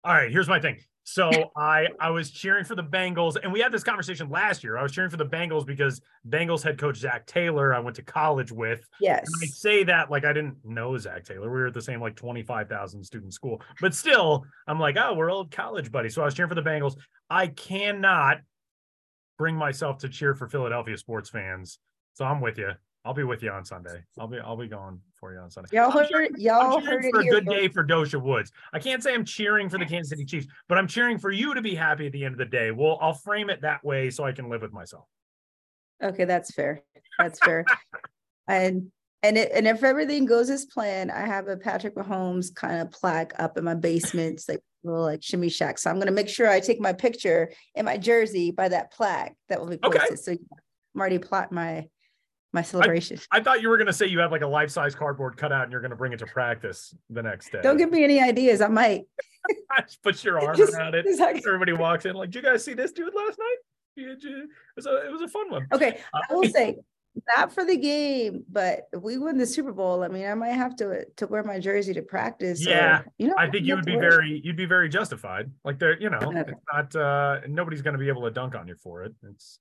All 0.03 0.13
right, 0.13 0.31
here's 0.31 0.49
my 0.49 0.59
thing. 0.59 0.77
So 1.03 1.29
I 1.57 1.87
I 1.99 2.09
was 2.09 2.31
cheering 2.31 2.65
for 2.65 2.75
the 2.75 2.83
Bengals, 2.83 3.37
and 3.41 3.51
we 3.51 3.59
had 3.59 3.71
this 3.71 3.83
conversation 3.83 4.29
last 4.29 4.63
year. 4.63 4.77
I 4.77 4.83
was 4.83 4.91
cheering 4.91 5.09
for 5.09 5.17
the 5.17 5.25
Bengals 5.25 5.65
because 5.65 6.01
Bengals 6.27 6.63
head 6.63 6.77
coach 6.77 6.97
Zac 6.97 7.25
Taylor 7.25 7.73
I 7.73 7.79
went 7.79 7.95
to 7.97 8.03
college 8.03 8.51
with. 8.51 8.85
Yes. 8.99 9.25
And 9.25 9.35
I 9.43 9.47
say 9.47 9.83
that 9.85 10.09
like 10.09 10.25
I 10.25 10.33
didn't 10.33 10.57
know 10.63 10.97
Zac 10.97 11.25
Taylor. 11.25 11.49
We 11.49 11.59
were 11.59 11.67
at 11.67 11.73
the 11.73 11.81
same 11.81 12.01
like 12.01 12.15
25,000 12.15 13.03
student 13.03 13.33
school. 13.33 13.61
But 13.81 13.93
still, 13.93 14.45
I'm 14.67 14.79
like, 14.79 14.97
oh, 14.97 15.13
we're 15.13 15.31
old 15.31 15.51
college 15.51 15.91
buddies. 15.91 16.15
So 16.15 16.21
I 16.21 16.25
was 16.25 16.33
cheering 16.33 16.49
for 16.49 16.55
the 16.55 16.61
Bengals. 16.61 16.95
I 17.29 17.47
cannot 17.47 18.39
bring 19.37 19.55
myself 19.55 19.99
to 19.99 20.09
cheer 20.09 20.35
for 20.35 20.47
Philadelphia 20.47 20.97
sports 20.97 21.29
fans. 21.29 21.79
So 22.13 22.25
I'm 22.25 22.41
with 22.41 22.57
you. 22.57 22.71
I'll 23.05 23.13
be 23.13 23.23
with 23.23 23.43
you 23.43 23.51
on 23.51 23.65
Sunday. 23.65 24.01
I'll 24.17 24.27
be 24.27 24.39
I'll 24.39 24.55
be 24.55 24.67
going 24.67 24.99
for 25.19 25.33
you 25.33 25.39
on 25.39 25.51
Sunday. 25.51 25.69
Y'all 25.73 25.91
heard 25.91 26.07
cheering, 26.07 26.31
y'all 26.37 26.79
heard 26.79 27.03
for 27.11 27.19
a 27.19 27.25
good 27.25 27.45
day 27.45 27.67
for 27.67 27.83
Doshia 27.83 28.21
Woods. 28.21 28.51
I 28.71 28.79
can't 28.79 29.03
say 29.03 29.13
I'm 29.13 29.25
cheering 29.25 29.69
for 29.69 29.77
the 29.77 29.85
Kansas 29.85 30.09
City 30.09 30.23
Chiefs, 30.23 30.47
but 30.69 30.77
I'm 30.77 30.87
cheering 30.87 31.17
for 31.17 31.29
you 31.29 31.53
to 31.53 31.61
be 31.61 31.75
happy 31.75 32.05
at 32.05 32.13
the 32.13 32.23
end 32.23 32.33
of 32.33 32.39
the 32.39 32.45
day. 32.45 32.71
Well, 32.71 32.97
I'll 33.01 33.13
frame 33.13 33.49
it 33.49 33.61
that 33.61 33.83
way 33.83 34.09
so 34.09 34.23
I 34.23 34.31
can 34.31 34.49
live 34.49 34.61
with 34.61 34.71
myself. 34.71 35.05
Okay, 36.01 36.23
that's 36.23 36.53
fair. 36.53 36.81
That's 37.19 37.39
fair. 37.39 37.65
and 38.47 38.89
and 39.21 39.37
it, 39.37 39.51
and 39.53 39.67
if 39.67 39.83
everything 39.83 40.25
goes 40.25 40.49
as 40.49 40.65
planned, 40.65 41.11
I 41.11 41.25
have 41.25 41.49
a 41.49 41.57
Patrick 41.57 41.95
Mahomes 41.95 42.55
kind 42.55 42.81
of 42.81 42.91
plaque 42.91 43.33
up 43.37 43.57
in 43.57 43.65
my 43.65 43.75
basement. 43.75 44.35
It's 44.35 44.47
like 44.47 44.61
little 44.85 45.03
like 45.03 45.23
shimmy 45.23 45.49
shack. 45.49 45.77
So 45.77 45.89
I'm 45.89 45.99
gonna 45.99 46.11
make 46.11 46.29
sure 46.29 46.49
I 46.49 46.61
take 46.61 46.79
my 46.79 46.93
picture 46.93 47.51
in 47.75 47.83
my 47.83 47.97
jersey 47.97 48.51
by 48.51 48.69
that 48.69 48.93
plaque 48.93 49.35
that 49.49 49.59
will 49.59 49.69
be 49.69 49.77
posted. 49.77 50.03
Okay. 50.03 50.15
So 50.15 50.31
I'm 50.31 51.01
already 51.01 51.19
plot 51.19 51.51
my 51.51 51.87
my 52.53 52.61
celebration. 52.61 53.19
I, 53.31 53.37
I, 53.37 53.43
thought 53.43 53.61
you 53.61 53.69
were 53.69 53.77
going 53.77 53.87
to 53.87 53.93
say 53.93 54.05
you 54.05 54.19
had 54.19 54.31
like 54.31 54.43
a 54.43 54.47
life 54.47 54.69
size 54.69 54.95
cardboard 54.95 55.35
cutout 55.35 55.63
and 55.63 55.71
you're 55.71 55.81
going 55.81 55.91
to 55.91 55.97
bring 55.97 56.13
it 56.13 56.19
to 56.19 56.25
practice 56.25 56.95
the 57.09 57.23
next 57.23 57.51
day. 57.51 57.61
Don't 57.61 57.77
give 57.77 57.91
me 57.91 58.03
any 58.03 58.21
ideas. 58.21 58.61
I 58.61 58.67
might. 58.67 59.05
put 60.03 60.23
your 60.23 60.39
arm 60.45 60.55
just, 60.55 60.73
around 60.73 60.95
it. 60.95 61.05
Like, 61.19 61.43
Everybody 61.47 61.73
walks 61.73 62.05
in 62.05 62.15
like, 62.15 62.29
"Do 62.31 62.39
you 62.39 62.45
guys 62.45 62.63
see 62.63 62.73
this 62.73 62.91
dude 62.91 63.13
last 63.13 63.37
night? 63.37 63.57
Did 63.97 64.23
you? 64.23 64.43
It 64.43 64.49
was 64.75 64.85
a, 64.85 65.07
it 65.07 65.11
was 65.11 65.21
a 65.21 65.27
fun 65.27 65.49
one." 65.49 65.67
Okay, 65.73 65.99
uh, 66.13 66.19
I 66.29 66.33
will 66.33 66.49
say 66.49 66.77
not 67.35 67.53
for 67.53 67.63
the 67.63 67.77
game, 67.77 68.43
but 68.49 68.87
if 68.91 69.01
we 69.01 69.17
win 69.17 69.37
the 69.37 69.45
Super 69.45 69.71
Bowl, 69.71 70.03
I 70.03 70.07
mean, 70.07 70.25
I 70.25 70.33
might 70.33 70.53
have 70.53 70.75
to 70.77 71.05
to 71.17 71.27
wear 71.27 71.43
my 71.43 71.59
jersey 71.59 71.93
to 71.93 72.01
practice. 72.01 72.65
Yeah, 72.65 72.99
or, 72.99 73.05
you 73.17 73.27
know, 73.27 73.35
I 73.37 73.49
think 73.49 73.65
you 73.65 73.75
would 73.75 73.85
be 73.85 73.97
very 73.97 74.41
you'd 74.43 74.55
be 74.55 74.65
very 74.65 74.89
justified. 74.89 75.51
Like 75.63 75.79
there, 75.79 75.99
you 75.99 76.09
know, 76.09 76.19
okay. 76.19 76.39
it's 76.47 76.61
not 76.71 76.95
uh 76.95 77.41
nobody's 77.47 77.81
going 77.81 77.93
to 77.93 77.99
be 77.99 78.07
able 78.07 78.23
to 78.23 78.31
dunk 78.31 78.55
on 78.55 78.67
you 78.67 78.75
for 78.75 79.03
it. 79.03 79.13
It's 79.29 79.59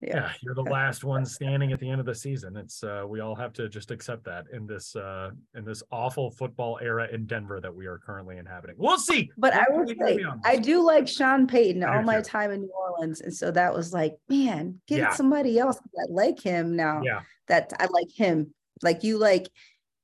yeah. 0.00 0.16
yeah. 0.16 0.32
you're 0.42 0.54
the 0.54 0.62
last 0.62 1.04
one 1.04 1.24
standing 1.24 1.72
at 1.72 1.80
the 1.80 1.88
end 1.88 2.00
of 2.00 2.06
the 2.06 2.14
season 2.14 2.56
it's 2.56 2.82
uh 2.82 3.04
we 3.06 3.20
all 3.20 3.34
have 3.34 3.52
to 3.52 3.68
just 3.68 3.90
accept 3.90 4.24
that 4.24 4.44
in 4.52 4.66
this 4.66 4.94
uh 4.96 5.30
in 5.54 5.64
this 5.64 5.82
awful 5.90 6.30
football 6.30 6.78
era 6.82 7.08
in 7.12 7.26
denver 7.26 7.60
that 7.60 7.74
we 7.74 7.86
are 7.86 7.98
currently 7.98 8.36
inhabiting 8.36 8.76
we'll 8.78 8.98
see 8.98 9.30
but 9.36 9.52
i 9.54 9.64
would 9.70 9.88
say 9.88 10.18
i 10.44 10.56
do 10.56 10.82
like 10.82 11.08
sean 11.08 11.46
payton 11.46 11.82
all 11.84 12.02
my 12.02 12.20
time 12.20 12.50
in 12.50 12.62
new 12.62 12.72
orleans 12.72 13.20
and 13.20 13.34
so 13.34 13.50
that 13.50 13.72
was 13.72 13.92
like 13.92 14.14
man 14.28 14.80
get 14.86 14.98
yeah. 14.98 15.14
somebody 15.14 15.58
else 15.58 15.78
that 15.94 16.08
like 16.10 16.40
him 16.40 16.76
now 16.76 17.00
yeah 17.04 17.20
that 17.48 17.72
i 17.78 17.86
like 17.86 18.10
him 18.14 18.52
like 18.82 19.04
you 19.04 19.18
like 19.18 19.48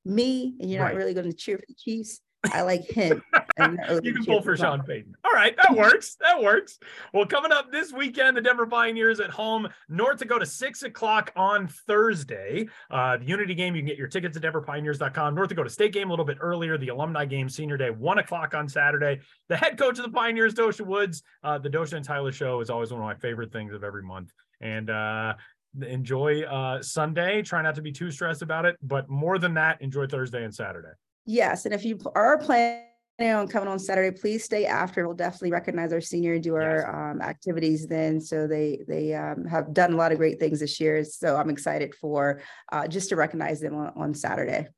me 0.04 0.54
and 0.60 0.70
you're 0.70 0.82
right. 0.82 0.92
not 0.92 0.98
really 0.98 1.14
going 1.14 1.26
to 1.30 1.36
cheer 1.36 1.58
for 1.58 1.64
the 1.68 1.74
chiefs 1.74 2.20
I 2.44 2.62
like 2.62 2.88
him. 2.88 3.22
you 4.02 4.14
can 4.14 4.24
pull 4.24 4.42
for 4.42 4.56
Sean 4.56 4.82
Payton. 4.82 5.14
All 5.24 5.32
right, 5.32 5.56
that 5.56 5.76
works. 5.76 6.16
That 6.20 6.42
works. 6.42 6.78
Well, 7.12 7.26
coming 7.26 7.52
up 7.52 7.70
this 7.70 7.92
weekend, 7.92 8.36
the 8.36 8.40
Denver 8.40 8.66
Pioneers 8.66 9.20
at 9.20 9.30
home, 9.30 9.68
North 9.88 10.18
Dakota, 10.18 10.46
six 10.46 10.82
o'clock 10.82 11.32
on 11.36 11.68
Thursday. 11.68 12.68
Uh, 12.90 13.16
the 13.16 13.24
Unity 13.24 13.54
game, 13.54 13.74
you 13.74 13.82
can 13.82 13.88
get 13.88 13.98
your 13.98 14.08
tickets 14.08 14.36
at 14.36 14.42
denverpioneers.com. 14.42 15.34
North 15.34 15.48
Dakota 15.48 15.70
State 15.70 15.92
game 15.92 16.08
a 16.08 16.12
little 16.12 16.24
bit 16.24 16.38
earlier. 16.40 16.78
The 16.78 16.88
alumni 16.88 17.24
game, 17.24 17.48
senior 17.48 17.76
day, 17.76 17.90
one 17.90 18.18
o'clock 18.18 18.54
on 18.54 18.68
Saturday. 18.68 19.20
The 19.48 19.56
head 19.56 19.78
coach 19.78 19.98
of 19.98 20.04
the 20.04 20.10
Pioneers, 20.10 20.54
Doshia 20.54 20.86
Woods. 20.86 21.22
Uh, 21.42 21.58
the 21.58 21.70
Doshia 21.70 21.94
and 21.94 22.04
Tyler 22.04 22.32
show 22.32 22.60
is 22.60 22.70
always 22.70 22.90
one 22.92 23.00
of 23.00 23.06
my 23.06 23.14
favorite 23.14 23.52
things 23.52 23.74
of 23.74 23.84
every 23.84 24.02
month. 24.02 24.32
And 24.60 24.90
uh, 24.90 25.34
enjoy 25.82 26.42
uh, 26.42 26.82
Sunday. 26.82 27.42
Try 27.42 27.62
not 27.62 27.74
to 27.76 27.82
be 27.82 27.92
too 27.92 28.10
stressed 28.10 28.42
about 28.42 28.66
it, 28.66 28.76
but 28.82 29.08
more 29.08 29.38
than 29.38 29.54
that, 29.54 29.80
enjoy 29.80 30.06
Thursday 30.06 30.44
and 30.44 30.54
Saturday. 30.54 30.92
Yes, 31.26 31.64
and 31.64 31.74
if 31.74 31.84
you 31.84 31.98
are 32.14 32.38
planning 32.38 32.84
on 33.28 33.48
coming 33.48 33.68
on 33.68 33.78
Saturday, 33.78 34.16
please 34.16 34.44
stay 34.44 34.64
after. 34.64 35.06
We'll 35.06 35.16
definitely 35.16 35.52
recognize 35.52 35.92
our 35.92 36.00
senior 36.00 36.34
and 36.34 36.42
do 36.42 36.54
our 36.54 37.10
um, 37.10 37.20
activities 37.20 37.86
then. 37.86 38.20
So 38.20 38.46
they 38.46 38.80
they 38.88 39.14
um, 39.14 39.44
have 39.44 39.74
done 39.74 39.92
a 39.92 39.96
lot 39.96 40.12
of 40.12 40.18
great 40.18 40.40
things 40.40 40.60
this 40.60 40.80
year. 40.80 41.04
So 41.04 41.36
I'm 41.36 41.50
excited 41.50 41.94
for 41.94 42.40
uh, 42.72 42.86
just 42.88 43.10
to 43.10 43.16
recognize 43.16 43.60
them 43.60 43.74
on, 43.74 43.92
on 43.96 44.14
Saturday. 44.14 44.68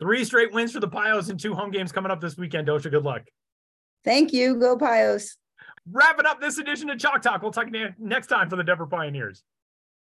Three 0.00 0.24
straight 0.24 0.52
wins 0.52 0.72
for 0.72 0.80
the 0.80 0.88
Pios 0.88 1.30
and 1.30 1.38
two 1.38 1.54
home 1.54 1.70
games 1.70 1.92
coming 1.92 2.10
up 2.10 2.20
this 2.20 2.36
weekend. 2.36 2.66
Doshia, 2.66 2.90
good 2.90 3.04
luck. 3.04 3.22
Thank 4.04 4.32
you. 4.32 4.56
Go 4.56 4.76
Pios. 4.76 5.36
Wrapping 5.90 6.26
up 6.26 6.40
this 6.40 6.58
edition 6.58 6.90
of 6.90 6.98
Chalk 6.98 7.22
Talk. 7.22 7.42
We'll 7.42 7.52
talk 7.52 7.70
to 7.70 7.78
you 7.78 7.88
next 7.98 8.26
time 8.26 8.50
for 8.50 8.56
the 8.56 8.64
Denver 8.64 8.86
Pioneers. 8.86 9.44